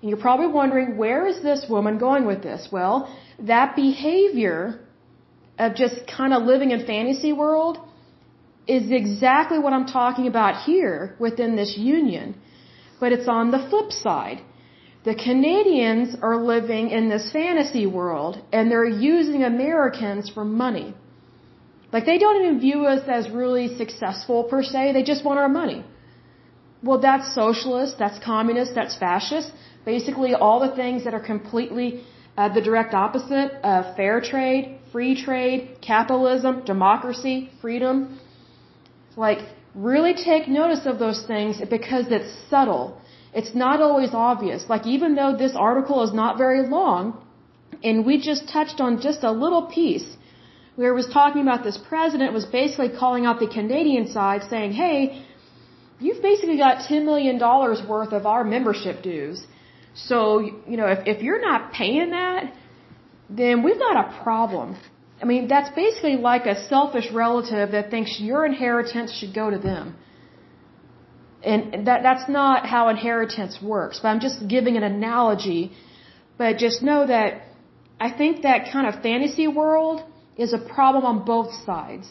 [0.00, 2.68] And you're probably wondering, where is this woman going with this?
[2.72, 4.80] Well, that behavior
[5.58, 7.78] of just kind of living in fantasy world
[8.66, 12.34] is exactly what I'm talking about here within this union.
[13.00, 14.40] But it's on the flip side.
[15.04, 20.94] The Canadians are living in this fantasy world and they're using Americans for money.
[21.92, 24.92] Like they don't even view us as really successful per se.
[24.92, 25.84] They just want our money.
[26.82, 29.50] Well, that's socialist, that's communist, that's fascist.
[29.84, 32.02] Basically, all the things that are completely
[32.36, 38.18] uh, the direct opposite of fair trade, free trade, capitalism, democracy, freedom.
[39.16, 39.40] Like,
[39.74, 43.00] really take notice of those things because it's subtle.
[43.32, 44.68] It's not always obvious.
[44.68, 47.02] Like, even though this article is not very long,
[47.82, 50.16] and we just touched on just a little piece,
[50.76, 54.72] where it was talking about this president was basically calling out the Canadian side saying,
[54.72, 55.22] hey,
[55.98, 59.46] you've basically got $10 million worth of our membership dues.
[59.94, 62.52] So, you know, if, if you're not paying that,
[63.28, 64.76] then we've got a problem.
[65.22, 69.58] I mean, that's basically like a selfish relative that thinks your inheritance should go to
[69.58, 69.96] them.
[71.42, 74.00] And that, that's not how inheritance works.
[74.02, 75.72] But I'm just giving an analogy.
[76.38, 77.42] But just know that
[77.98, 80.02] I think that kind of fantasy world
[80.36, 82.08] is a problem on both sides.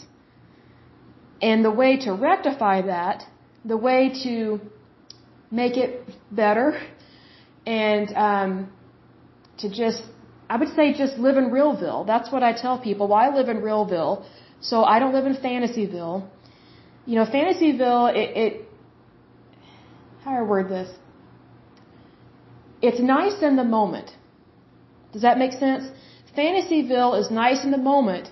[1.41, 3.23] And the way to rectify that,
[3.65, 4.59] the way to
[5.49, 6.79] make it better,
[7.69, 8.51] and um,
[9.59, 10.01] to just,
[10.49, 12.01] I would say, just live in Realville.
[12.13, 13.07] That's what I tell people.
[13.09, 14.25] Well, I live in Realville,
[14.59, 16.27] so I don't live in Fantasyville.
[17.05, 18.51] You know, Fantasyville, it, it
[20.23, 20.89] how do I word this?
[22.81, 24.09] It's nice in the moment.
[25.13, 25.83] Does that make sense?
[26.35, 28.31] Fantasyville is nice in the moment,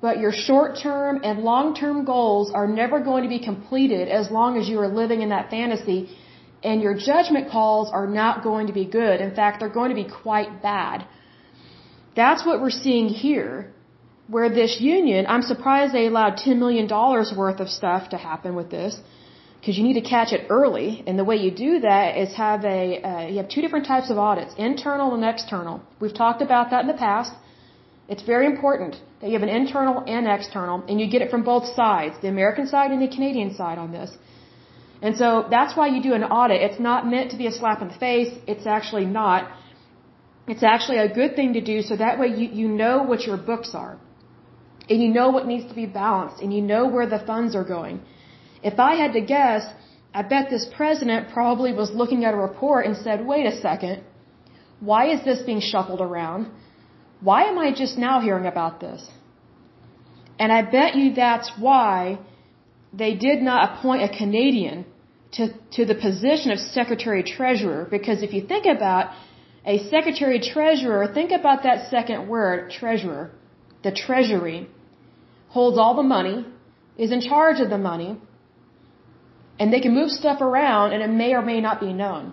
[0.00, 4.30] but your short term and long term goals are never going to be completed as
[4.30, 5.98] long as you are living in that fantasy,
[6.64, 9.20] and your judgment calls are not going to be good.
[9.20, 11.06] In fact, they're going to be quite bad.
[12.16, 13.72] That's what we're seeing here,
[14.28, 18.70] where this union, I'm surprised they allowed $10 million worth of stuff to happen with
[18.70, 18.98] this
[19.64, 21.02] because you need to catch it early.
[21.06, 24.10] And the way you do that is have a uh, you have two different types
[24.10, 25.82] of audits, internal and external.
[26.00, 27.32] We've talked about that in the past.
[28.08, 31.42] It's very important that you have an internal and external, and you get it from
[31.42, 34.10] both sides, the American side and the Canadian side on this.
[35.04, 36.62] And so that's why you do an audit.
[36.66, 38.32] It's not meant to be a slap in the face.
[38.52, 39.40] It's actually not.
[40.52, 43.38] It's actually a good thing to do so that way you, you know what your
[43.50, 43.94] books are.
[44.88, 47.68] And you know what needs to be balanced, and you know where the funds are
[47.76, 48.00] going.
[48.70, 49.62] If I had to guess,
[50.18, 54.02] I bet this president probably was looking at a report and said, wait a second,
[54.80, 56.50] why is this being shuffled around?
[57.20, 59.00] Why am I just now hearing about this?
[60.38, 62.18] And I bet you that's why
[62.92, 64.84] they did not appoint a Canadian
[65.34, 69.12] to, to the position of Secretary Treasurer because if you think about
[69.66, 73.30] a Secretary Treasurer, think about that second word, Treasurer.
[73.82, 74.68] The Treasury
[75.48, 76.46] holds all the money,
[76.98, 78.18] is in charge of the money,
[79.58, 82.32] and they can move stuff around and it may or may not be known.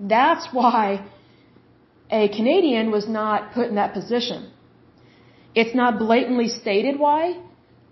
[0.00, 1.06] That's why
[2.10, 4.50] a Canadian was not put in that position.
[5.54, 7.40] It's not blatantly stated why,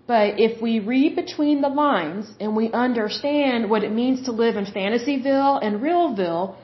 [0.07, 4.55] but if we read between the lines and we understand what it means to live
[4.55, 6.55] in Fantasyville and Realville,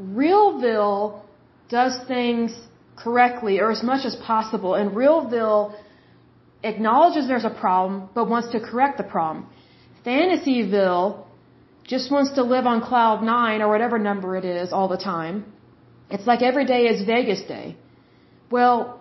[0.00, 1.20] Realville
[1.68, 2.56] does things
[2.96, 5.74] correctly or as much as possible, and Realville
[6.62, 9.46] acknowledges there's a problem but wants to correct the problem.
[10.04, 11.26] Fantasyville
[11.84, 15.44] just wants to live on cloud nine or whatever number it is all the time.
[16.10, 17.76] It's like every day is Vegas day.
[18.50, 19.00] Well,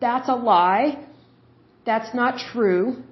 [0.00, 1.04] that's a lie.
[1.86, 3.02] That's not true.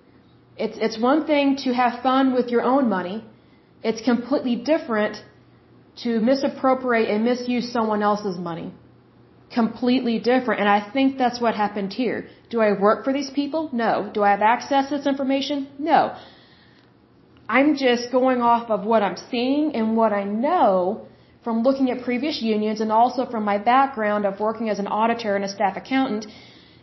[0.57, 3.25] It's, it's one thing to have fun with your own money.
[3.83, 5.17] It's completely different
[6.05, 8.73] to misappropriate and misuse someone else's money.
[9.53, 10.61] Completely different.
[10.61, 12.29] And I think that's what happened here.
[12.49, 13.69] Do I work for these people?
[13.73, 14.11] No.
[14.13, 15.69] Do I have access to this information?
[15.79, 16.17] No.
[17.49, 21.07] I'm just going off of what I'm seeing and what I know
[21.45, 25.37] from looking at previous unions and also from my background of working as an auditor
[25.37, 26.27] and a staff accountant.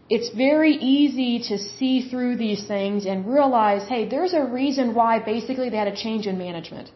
[0.09, 5.19] It's very easy to see through these things and realize, hey, there's a reason why
[5.19, 6.89] basically they had a change in management.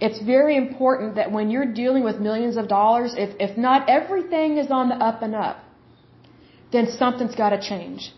[0.00, 4.56] It's very important that when you're dealing with millions of dollars, if, if not everything
[4.56, 5.58] is on the up and up,
[6.72, 8.12] then something's got to change.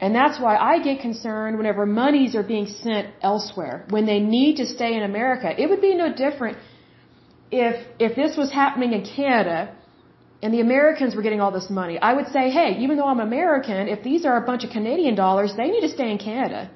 [0.00, 4.56] And that's why I get concerned whenever monies are being sent elsewhere, when they need
[4.56, 5.48] to stay in America.
[5.62, 6.56] It would be no different
[7.50, 9.74] if, if this was happening in Canada
[10.42, 11.98] and the Americans were getting all this money.
[11.98, 15.14] I would say, hey, even though I'm American, if these are a bunch of Canadian
[15.14, 16.70] dollars, they need to stay in Canada.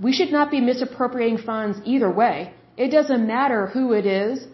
[0.00, 2.54] We should not be misappropriating funds either way.
[2.76, 4.46] It doesn't matter who it is.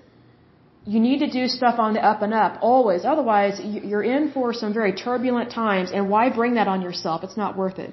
[0.86, 3.04] You need to do stuff on the up and up, always.
[3.04, 7.22] Otherwise, you're in for some very turbulent times, and why bring that on yourself?
[7.24, 7.92] It's not worth it.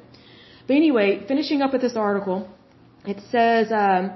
[0.68, 2.48] But anyway, finishing up with this article,
[3.06, 4.12] it says um,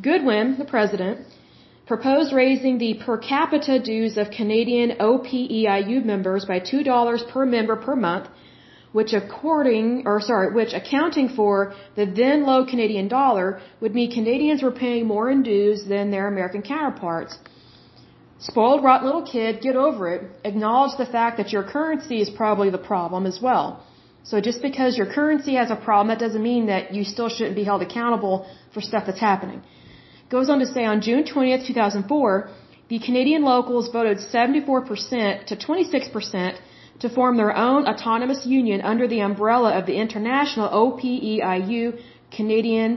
[0.00, 1.26] Goodwin, the president,
[1.92, 7.96] proposed raising the per capita dues of Canadian OPEIU members by $2 per member per
[8.08, 8.28] month
[8.98, 14.62] which according, or sorry, which accounting for the then low Canadian dollar would mean Canadians
[14.66, 17.38] were paying more in dues than their American counterparts.
[18.48, 20.22] Spoiled, rotten little kid, get over it.
[20.44, 23.66] Acknowledge the fact that your currency is probably the problem as well.
[24.24, 27.56] So just because your currency has a problem, that doesn't mean that you still shouldn't
[27.62, 28.36] be held accountable
[28.72, 29.62] for stuff that's happening.
[30.30, 32.50] Goes on to say on June 20th, 2004,
[32.88, 36.58] the Canadian locals voted 74% to 26%
[37.00, 42.00] to form their own autonomous union under the umbrella of the international OPEIU
[42.30, 42.90] Canadian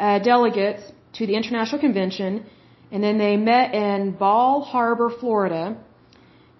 [0.00, 2.44] uh, delegates to the International Convention,
[2.90, 5.76] and then they met in Bal Harbour, Florida,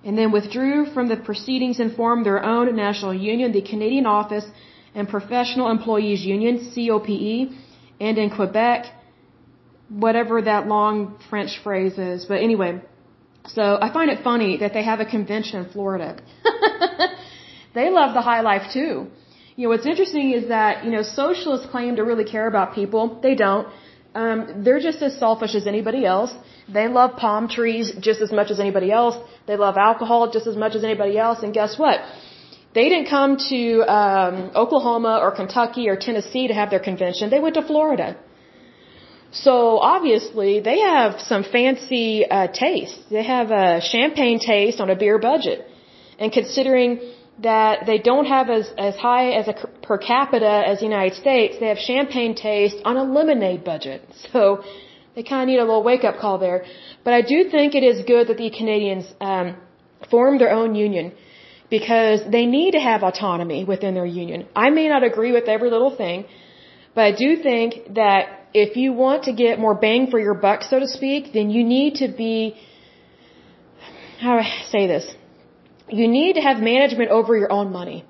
[0.04, 4.46] and then withdrew from the proceedings and formed their own national union, the Canadian Office
[4.94, 7.50] and Professional Employees Union, COPE,
[8.00, 8.86] and in Quebec,
[9.92, 12.24] whatever that long French phrase is.
[12.24, 12.80] But anyway,
[13.46, 16.16] so I find it funny that they have a convention in Florida.
[17.74, 19.08] they love the high life too.
[19.56, 23.20] You know, what's interesting is that, you know, socialists claim to really care about people.
[23.22, 23.68] They don't.
[24.14, 26.32] Um, they're just as selfish as anybody else.
[26.68, 29.16] They love palm trees just as much as anybody else.
[29.46, 31.42] They love alcohol just as much as anybody else.
[31.42, 32.00] And guess what?
[32.74, 37.28] They didn't come to um, Oklahoma or Kentucky or Tennessee to have their convention.
[37.28, 38.16] They went to Florida.
[39.32, 42.98] So obviously they have some fancy uh, taste.
[43.10, 45.66] They have a champagne taste on a beer budget.
[46.18, 47.00] And considering
[47.38, 51.56] that they don't have as, as high as a per capita as the United States,
[51.58, 54.02] they have champagne taste on a lemonade budget.
[54.32, 54.64] So
[55.14, 56.64] they kind of need a little wake up call there.
[57.04, 59.56] But I do think it is good that the Canadians um,
[60.10, 61.12] formed their own union
[61.68, 64.46] because they need to have autonomy within their union.
[64.56, 66.24] I may not agree with every little thing,
[66.94, 70.62] but I do think that if you want to get more bang for your buck,
[70.62, 72.56] so to speak, then you need to be,
[74.20, 75.06] how do I say this?
[75.88, 78.04] You need to have management over your own money.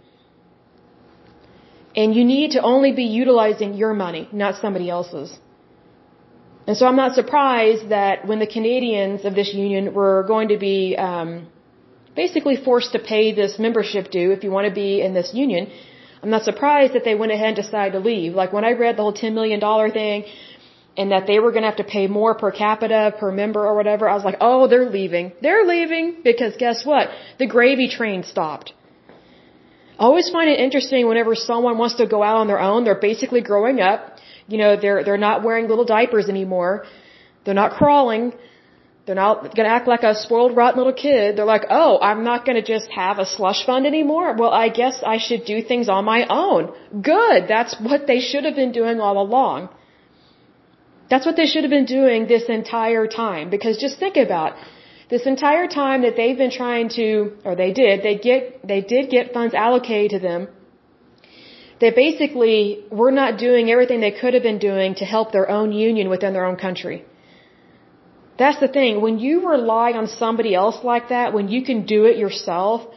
[1.94, 5.38] And you need to only be utilizing your money, not somebody else's.
[6.66, 10.58] And so I'm not surprised that when the Canadians of this union were going to
[10.58, 11.48] be um,
[12.14, 15.70] basically forced to pay this membership due if you want to be in this union,
[16.22, 18.34] I'm not surprised that they went ahead and decided to leave.
[18.34, 19.60] Like when I read the whole $10 million
[19.92, 20.24] thing
[20.96, 23.74] and that they were going to have to pay more per capita, per member or
[23.74, 25.32] whatever, I was like, oh, they're leaving.
[25.40, 27.08] They're leaving because guess what?
[27.38, 28.72] The gravy train stopped.
[29.98, 33.04] I always find it interesting whenever someone wants to go out on their own, they're
[33.10, 34.18] basically growing up.
[34.46, 36.84] you know, they're, they're not wearing little diapers anymore.
[37.44, 38.32] They're not crawling.
[39.04, 41.36] They're not going to act like a spoiled, rotten little kid.
[41.36, 44.36] They're like, oh, I'm not going to just have a slush fund anymore.
[44.38, 46.72] Well, I guess I should do things on my own.
[47.12, 47.48] Good.
[47.48, 49.70] That's what they should have been doing all along.
[51.10, 53.50] That's what they should have been doing this entire time.
[53.50, 54.54] Because just think about
[55.10, 59.10] this entire time that they've been trying to, or they did, they get, they did
[59.10, 60.48] get funds allocated to them.
[61.80, 65.72] They basically were not doing everything they could have been doing to help their own
[65.72, 67.04] union within their own country.
[68.38, 69.00] That's the thing.
[69.00, 72.88] When you rely on somebody else like that, when you can do it yourself,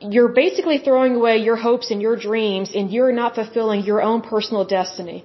[0.00, 4.20] you're basically throwing away your hopes and your dreams and you're not fulfilling your own
[4.22, 5.24] personal destiny.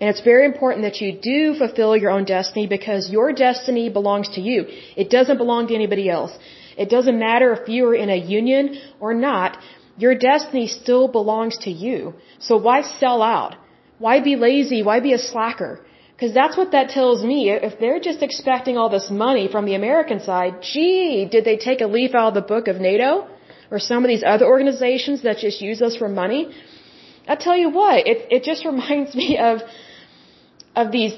[0.00, 4.28] And it's very important that you do fulfill your own destiny because your destiny belongs
[4.36, 4.66] to you.
[4.96, 6.32] It doesn't belong to anybody else.
[6.76, 9.56] It doesn't matter if you're in a union or not.
[9.96, 12.14] Your destiny still belongs to you.
[12.38, 13.56] So why sell out?
[13.98, 14.82] Why be lazy?
[14.82, 15.80] Why be a slacker?
[16.16, 17.50] Because that's what that tells me.
[17.50, 21.82] If they're just expecting all this money from the American side, gee, did they take
[21.82, 23.28] a leaf out of the book of NATO?
[23.70, 26.48] Or some of these other organizations that just use us for money?
[27.28, 29.60] I tell you what, it, it just reminds me of,
[30.74, 31.14] of these,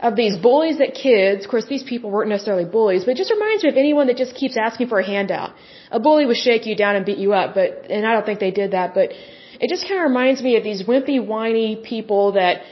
[0.00, 1.44] of these bullies at kids.
[1.44, 4.16] Of course, these people weren't necessarily bullies, but it just reminds me of anyone that
[4.16, 5.50] just keeps asking for a handout.
[5.92, 8.40] A bully would shake you down and beat you up, but, and I don't think
[8.40, 9.12] they did that, but
[9.60, 12.62] it just kind of reminds me of these wimpy, whiny people that,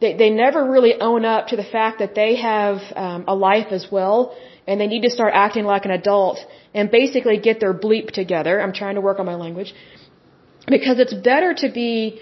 [0.00, 3.68] they, they never really own up to the fact that they have um, a life
[3.70, 4.34] as well,
[4.66, 6.38] and they need to start acting like an adult
[6.74, 8.60] and basically get their bleep together.
[8.60, 9.74] I'm trying to work on my language.
[10.66, 12.20] Because it's better to be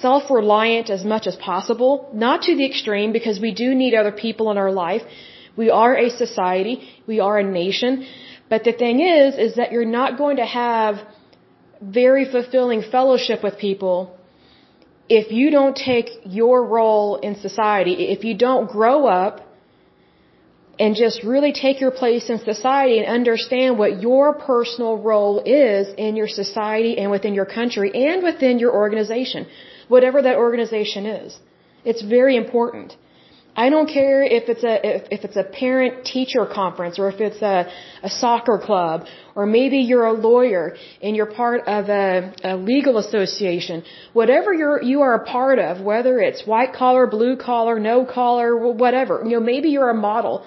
[0.00, 4.50] self-reliant as much as possible, not to the extreme because we do need other people
[4.50, 5.02] in our life.
[5.56, 8.06] We are a society, we are a nation,
[8.48, 10.96] but the thing is, is that you're not going to have
[11.80, 14.15] very fulfilling fellowship with people
[15.08, 19.40] if you don't take your role in society, if you don't grow up
[20.78, 25.88] and just really take your place in society and understand what your personal role is
[25.96, 29.46] in your society and within your country and within your organization,
[29.88, 31.38] whatever that organization is.
[31.84, 32.96] It's very important.
[33.56, 37.20] I don't care if it's a if, if it's a parent teacher conference or if
[37.20, 42.34] it's a, a soccer club or maybe you're a lawyer and you're part of a,
[42.44, 43.82] a legal association.
[44.12, 48.54] Whatever you're you are a part of, whether it's white collar, blue collar, no collar,
[48.84, 49.22] whatever.
[49.24, 50.46] You know, maybe you're a model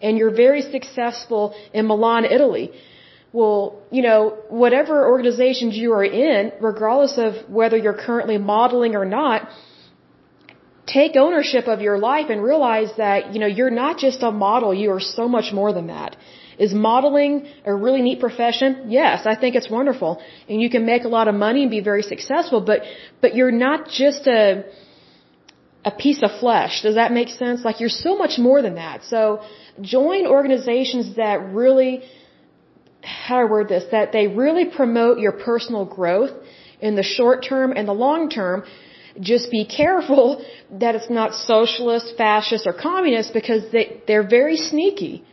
[0.00, 2.70] and you're very successful in Milan, Italy.
[3.32, 9.04] Well, you know, whatever organizations you are in, regardless of whether you're currently modeling or
[9.04, 9.48] not,
[10.86, 14.74] take ownership of your life and realize that, you know, you're not just a model,
[14.74, 16.16] you are so much more than that.
[16.58, 18.86] Is modeling a really neat profession?
[18.88, 20.22] Yes, I think it's wonderful.
[20.48, 22.82] And you can make a lot of money and be very successful, but,
[23.20, 24.64] but you're not just a,
[25.84, 26.82] a piece of flesh.
[26.82, 27.64] Does that make sense?
[27.64, 29.02] Like you're so much more than that.
[29.04, 29.42] So
[29.80, 32.04] join organizations that really,
[33.02, 36.30] how do I word this, that they really promote your personal growth
[36.80, 38.64] in the short term and the long term
[39.20, 45.24] just be careful that it's not socialist, fascist, or communist because they, they're very sneaky.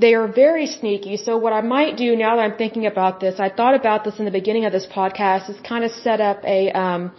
[0.00, 1.16] They are very sneaky.
[1.16, 4.18] So what I might do now that I'm thinking about this, I thought about this
[4.20, 7.10] in the beginning of this podcast, is kind of set up a, um,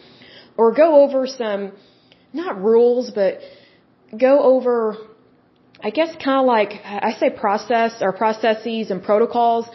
[0.56, 1.74] or go over some,
[2.32, 3.39] not rules, but
[4.18, 4.95] go over,
[5.84, 9.66] I guess kind of like, I say process or processes and protocols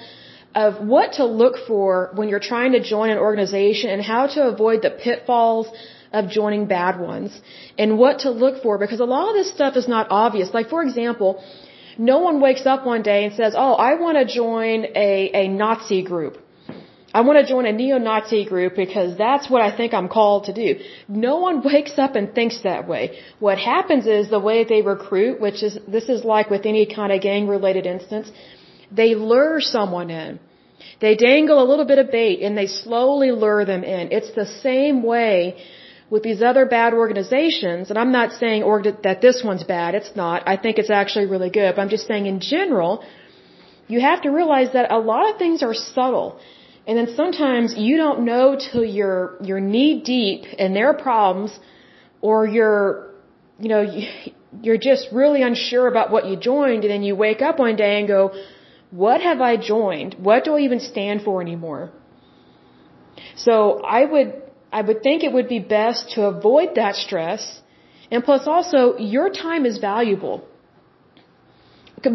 [0.55, 4.47] of what to look for when you're trying to join an organization and how to
[4.47, 5.67] avoid the pitfalls
[6.13, 7.41] of joining bad ones
[7.77, 10.55] and what to look for because a lot of this stuff is not obvious.
[10.55, 11.43] Like for example,
[11.99, 15.11] no one wakes up one day and says, "Oh, I want to join a
[15.43, 16.41] a Nazi group."
[17.19, 20.53] I want to join a neo-Nazi group because that's what I think I'm called to
[20.53, 20.81] do.
[21.27, 23.03] No one wakes up and thinks that way.
[23.39, 27.13] What happens is the way they recruit, which is, this is like with any kind
[27.13, 28.33] of gang-related instance,
[28.91, 30.41] they lure someone in.
[31.01, 34.13] They dangle a little bit of bait and they slowly lure them in.
[34.13, 35.57] It's the same way
[36.11, 38.63] with these other bad organizations, and I'm not saying
[39.03, 40.47] that this one's bad, it's not.
[40.47, 43.05] I think it's actually really good, but I'm just saying in general,
[43.89, 46.39] you have to realize that a lot of things are subtle.
[46.87, 51.59] And then sometimes you don't know till you're, you're knee deep in their problems
[52.21, 53.11] or you're,
[53.59, 53.83] you know,
[54.63, 57.99] you're just really unsure about what you joined and then you wake up one day
[57.99, 58.33] and go,
[59.03, 60.15] what have I joined?
[60.29, 61.91] What do I even stand for anymore?
[63.37, 64.31] So I would,
[64.73, 67.63] I would think it would be best to avoid that stress.
[68.11, 70.47] And plus also, your time is valuable.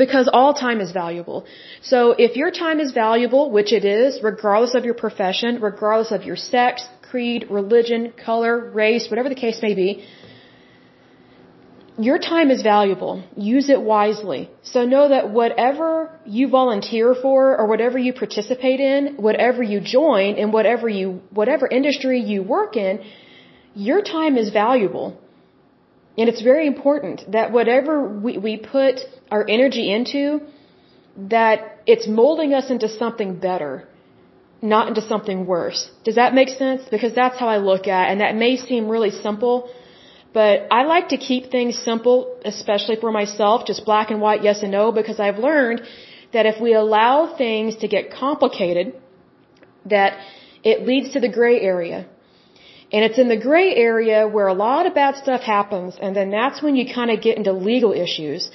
[0.06, 1.46] Because all time is valuable.
[1.82, 6.24] So if your time is valuable, which it is, regardless of your profession, regardless of
[6.24, 10.06] your sex, creed, religion, color, race, whatever the case may be,
[12.00, 13.24] your time is valuable.
[13.36, 14.50] Use it wisely.
[14.64, 20.36] So know that whatever you volunteer for or whatever you participate in, whatever you join,
[20.36, 23.04] in whatever you, whatever industry you work in,
[23.76, 25.20] your time is valuable.
[26.18, 30.42] And it's very important that whatever we, we put our energy into,
[31.18, 33.88] that it's molding us into something better,
[34.62, 35.90] not into something worse.
[36.04, 36.82] Does that make sense?
[36.90, 39.70] Because that's how I look at it, and that may seem really simple,
[40.34, 44.62] but I like to keep things simple, especially for myself, just black and white, yes
[44.62, 45.82] and no, because I've learned
[46.34, 48.94] that if we allow things to get complicated,
[49.86, 50.20] that
[50.64, 52.08] it leads to the gray area.
[52.92, 56.30] And it's in the gray area where a lot of bad stuff happens, and then
[56.32, 58.50] that's when you kind of get into legal issues.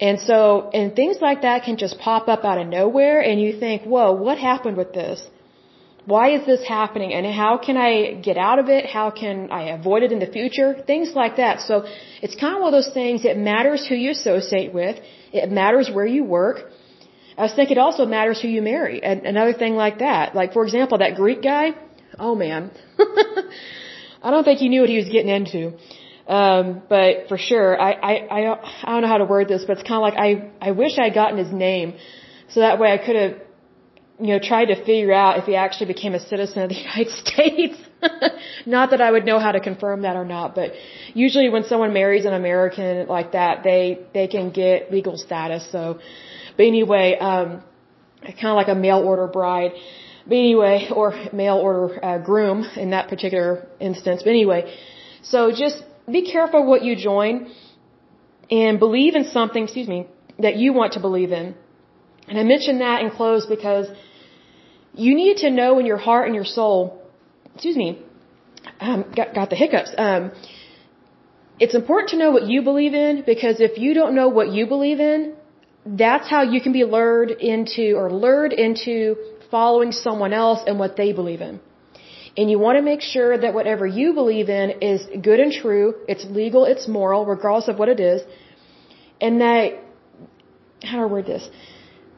[0.00, 3.52] And so, and things like that can just pop up out of nowhere, and you
[3.58, 5.24] think, whoa, what happened with this?
[6.06, 8.84] Why is this happening and how can I get out of it?
[8.84, 10.74] How can I avoid it in the future?
[10.86, 11.62] Things like that.
[11.62, 11.86] So
[12.20, 14.96] it's kind of one of those things, it matters who you associate with.
[15.32, 16.70] It matters where you work.
[17.38, 19.02] I think it also matters who you marry.
[19.02, 20.34] And another thing like that.
[20.34, 21.70] Like, for example, that Greek guy.
[22.18, 22.70] Oh man.
[24.22, 25.72] I don't think he knew what he was getting into.
[26.28, 28.38] Um, but for sure, I, I, I,
[28.84, 30.98] I don't know how to word this, but it's kind of like I, I wish
[30.98, 31.94] I had gotten his name.
[32.50, 33.34] So that way I could have
[34.20, 37.10] you know, tried to figure out if he actually became a citizen of the United
[37.10, 37.76] States.
[38.66, 40.72] not that I would know how to confirm that or not, but
[41.14, 45.66] usually when someone marries an American like that, they they can get legal status.
[45.70, 45.98] So,
[46.56, 47.62] but anyway, um,
[48.22, 49.72] kind of like a mail order bride.
[50.26, 54.22] But anyway, or mail order uh, groom in that particular instance.
[54.22, 54.74] But anyway,
[55.22, 57.52] so just be careful what you join
[58.50, 60.06] and believe in something, excuse me,
[60.38, 61.54] that you want to believe in.
[62.28, 63.86] And I mention that in close because
[64.94, 67.02] you need to know in your heart and your soul,
[67.54, 67.98] excuse me,
[68.80, 69.92] um, got, got the hiccups.
[69.96, 70.32] Um,
[71.58, 74.66] it's important to know what you believe in because if you don't know what you
[74.66, 75.34] believe in,
[75.86, 79.16] that's how you can be lured into or lured into
[79.50, 81.60] following someone else and what they believe in.
[82.36, 85.94] And you want to make sure that whatever you believe in is good and true,
[86.08, 88.22] it's legal, it's moral, regardless of what it is,
[89.20, 89.66] and that,
[90.82, 91.48] how do I word this?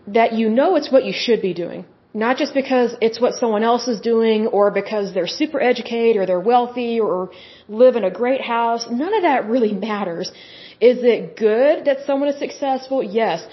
[0.06, 1.84] That you know it's what you should be doing.
[2.14, 6.24] Not just because it's what someone else is doing or because they're super educated or
[6.24, 7.30] they're wealthy or
[7.68, 8.86] live in a great house.
[8.90, 10.32] None of that really matters.
[10.80, 13.02] Is it good that someone is successful?
[13.02, 13.46] Yes.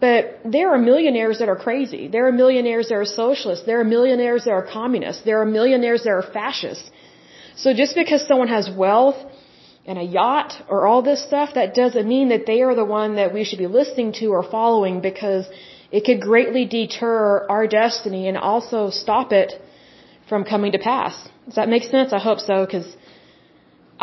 [0.00, 2.06] But there are millionaires that are crazy.
[2.08, 3.64] There are millionaires that are socialists.
[3.66, 5.22] There are millionaires that are communists.
[5.22, 6.90] There are millionaires that are fascists.
[7.56, 9.16] So just because someone has wealth
[9.86, 13.16] and a yacht or all this stuff, that doesn't mean that they are the one
[13.16, 15.46] that we should be listening to or following because
[15.96, 19.50] it could greatly deter our destiny and also stop it
[20.28, 21.14] from coming to pass.
[21.46, 22.12] Does that make sense?
[22.12, 22.88] I hope so, because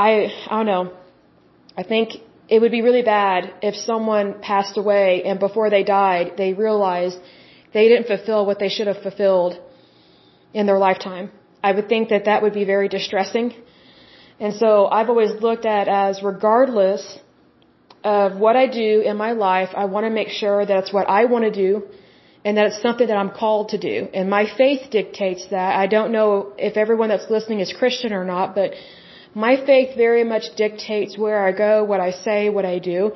[0.06, 0.12] I,
[0.50, 0.94] I don't know.
[1.82, 2.06] I think
[2.48, 7.18] it would be really bad if someone passed away and before they died, they realized
[7.74, 9.54] they didn't fulfill what they should have fulfilled
[10.54, 11.30] in their lifetime.
[11.62, 13.54] I would think that that would be very distressing.
[14.40, 17.20] And so I've always looked at as regardless
[18.04, 21.08] of what I do in my life, I want to make sure that it's what
[21.10, 21.84] I want to do
[22.44, 24.08] and that it's something that I'm called to do.
[24.14, 25.76] And my faith dictates that.
[25.76, 28.74] I don't know if everyone that's listening is Christian or not, but
[29.36, 33.12] my faith very much dictates where I go, what I say, what I do,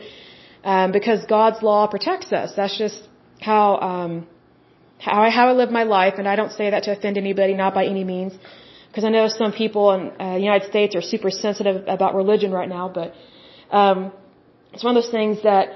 [0.63, 2.53] um, because God's law protects us.
[2.55, 3.01] That's just
[3.41, 4.27] how um,
[4.99, 7.53] how I how I live my life, and I don't say that to offend anybody,
[7.53, 8.33] not by any means,
[8.87, 12.51] because I know some people in uh, the United States are super sensitive about religion
[12.51, 13.13] right now, but
[13.71, 14.13] um,
[14.75, 15.69] it's one of those things that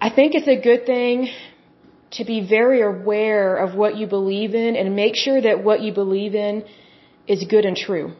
[0.00, 1.28] I think it's a good thing
[2.16, 5.92] to be very aware of what you believe in and make sure that what you
[5.92, 6.64] believe in
[7.28, 8.14] is good and true.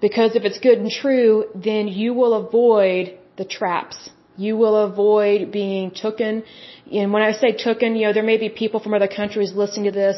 [0.00, 4.10] Because if it's good and true, then you will avoid the traps.
[4.36, 6.44] You will avoid being tooken.
[6.92, 9.86] And when I say tooken, you know, there may be people from other countries listening
[9.90, 10.16] to this.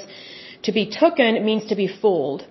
[0.64, 2.46] To be tooken means to be fooled.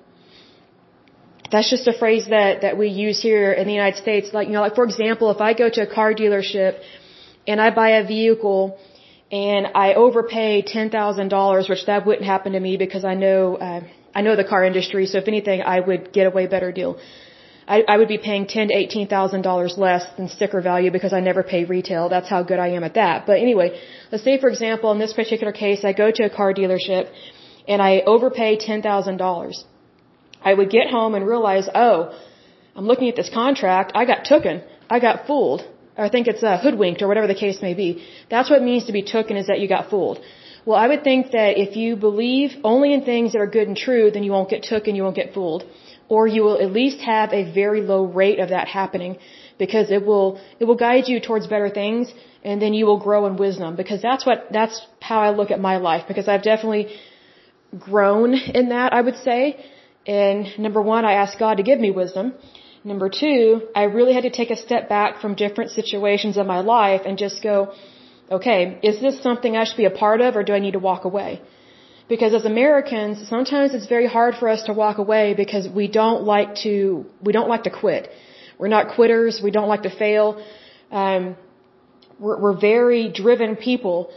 [1.52, 4.34] That's just a phrase that, that we use here in the United States.
[4.34, 6.80] Like, you know, like for example, if I go to a car dealership
[7.48, 8.78] and I buy a vehicle
[9.32, 13.82] and I overpay $10,000, which that wouldn't happen to me because I know, uh,
[14.14, 15.06] I know the car industry.
[15.08, 17.00] So if anything, I would get a way better deal.
[17.68, 21.14] I, I would be paying ten to eighteen thousand dollars less than sticker value because
[21.14, 22.10] I never pay retail.
[22.10, 23.28] That's how good I am at that.
[23.28, 23.80] But anyway,
[24.12, 27.12] let's say for example, in this particular case, I go to a car dealership
[27.68, 29.66] and I overpay ten thousand dollars.
[30.44, 32.18] I would get home and realize, oh,
[32.76, 33.92] I'm looking at this contract.
[33.96, 34.64] I got tooken.
[34.90, 35.62] I got fooled.
[35.98, 38.04] Or I think it's uh, hoodwinked or whatever the case may be.
[38.30, 40.20] That's what it means to be tooken is that you got fooled.
[40.66, 43.78] Well, I would think that if you believe only in things that are good and
[43.78, 45.64] true, then you won't get took and you won't get fooled.
[46.08, 49.18] Or you will at least have a very low rate of that happening
[49.58, 52.14] because it will, it will guide you towards better things
[52.44, 55.60] and then you will grow in wisdom because that's what, that's how I look at
[55.60, 56.96] my life because I've definitely
[57.78, 59.66] grown in that, I would say.
[60.10, 62.34] And number one, I asked God to give me wisdom.
[62.84, 63.42] Number two,
[63.82, 67.18] I really had to take a step back from different situations of my life and
[67.26, 67.74] just go,
[68.38, 70.84] okay, is this something I should be a part of or do I need to
[70.92, 71.42] walk away?
[72.14, 76.24] Because as Americans, sometimes it's very hard for us to walk away because we don't
[76.24, 78.10] like to, we don't like to quit.
[78.58, 79.42] We're not quitters.
[79.44, 80.44] We don't like to fail.
[80.92, 81.36] Um,
[82.20, 84.12] we're, we're very driven people.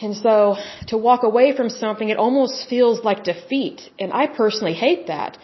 [0.00, 0.56] And so
[0.88, 3.80] to walk away from something, it almost feels like defeat.
[3.98, 5.38] And I personally hate that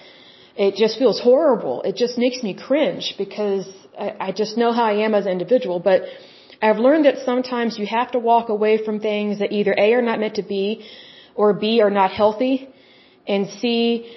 [0.57, 1.83] it just feels horrible.
[1.83, 5.33] It just makes me cringe because I, I just know how I am as an
[5.33, 5.81] individual.
[5.81, 6.03] But
[6.63, 10.03] I've learned that sometimes you have to walk away from things that either A are
[10.03, 10.87] not meant to be
[11.35, 12.69] or B are not healthy
[13.27, 14.11] and C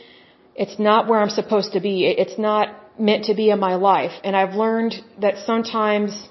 [0.55, 2.07] it's not where I'm supposed to be.
[2.07, 2.69] It's not
[2.99, 4.11] meant to be in my life.
[4.23, 6.27] And I've learned that sometimes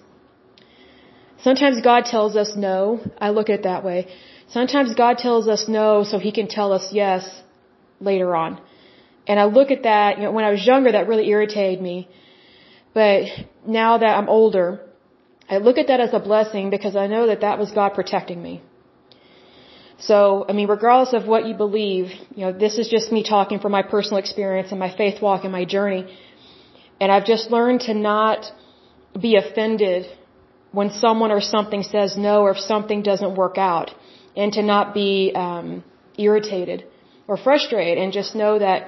[1.42, 3.00] sometimes God tells us no.
[3.18, 4.08] I look at it that way.
[4.48, 7.42] Sometimes God tells us no so he can tell us yes
[8.00, 8.60] later on.
[9.26, 12.08] And I look at that, you know, when I was younger, that really irritated me.
[12.94, 13.24] But
[13.66, 14.80] now that I'm older,
[15.50, 18.42] I look at that as a blessing because I know that that was God protecting
[18.42, 18.62] me.
[19.98, 23.58] So, I mean, regardless of what you believe, you know, this is just me talking
[23.60, 26.06] from my personal experience and my faith walk and my journey.
[27.00, 28.46] And I've just learned to not
[29.20, 30.06] be offended
[30.78, 33.88] when someone or something says no or if something doesn't work out
[34.36, 35.10] and to not be
[35.44, 35.68] um,
[36.26, 36.84] irritated
[37.28, 38.80] or frustrated and just know that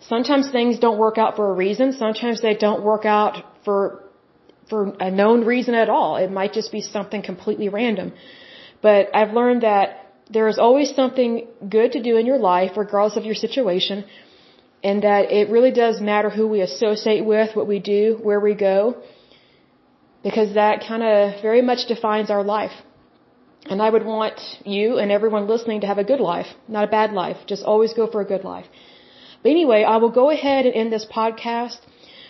[0.00, 1.92] Sometimes things don't work out for a reason.
[1.92, 4.04] Sometimes they don't work out for
[4.70, 6.16] for a known reason at all.
[6.16, 8.12] It might just be something completely random.
[8.82, 13.16] But I've learned that there is always something good to do in your life, regardless
[13.16, 14.04] of your situation,
[14.84, 18.54] and that it really does matter who we associate with, what we do, where we
[18.54, 18.78] go,
[20.22, 22.72] because that kind of very much defines our life.
[23.70, 26.90] And I would want you and everyone listening to have a good life, not a
[26.98, 27.38] bad life.
[27.46, 28.66] Just always go for a good life.
[29.42, 31.78] But anyway, I will go ahead and end this podcast.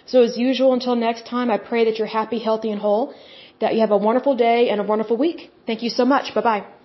[0.07, 3.15] So as usual, until next time, I pray that you're happy, healthy, and whole,
[3.61, 5.51] that you have a wonderful day and a wonderful week.
[5.67, 6.35] Thank you so much.
[6.35, 6.78] Bye bye.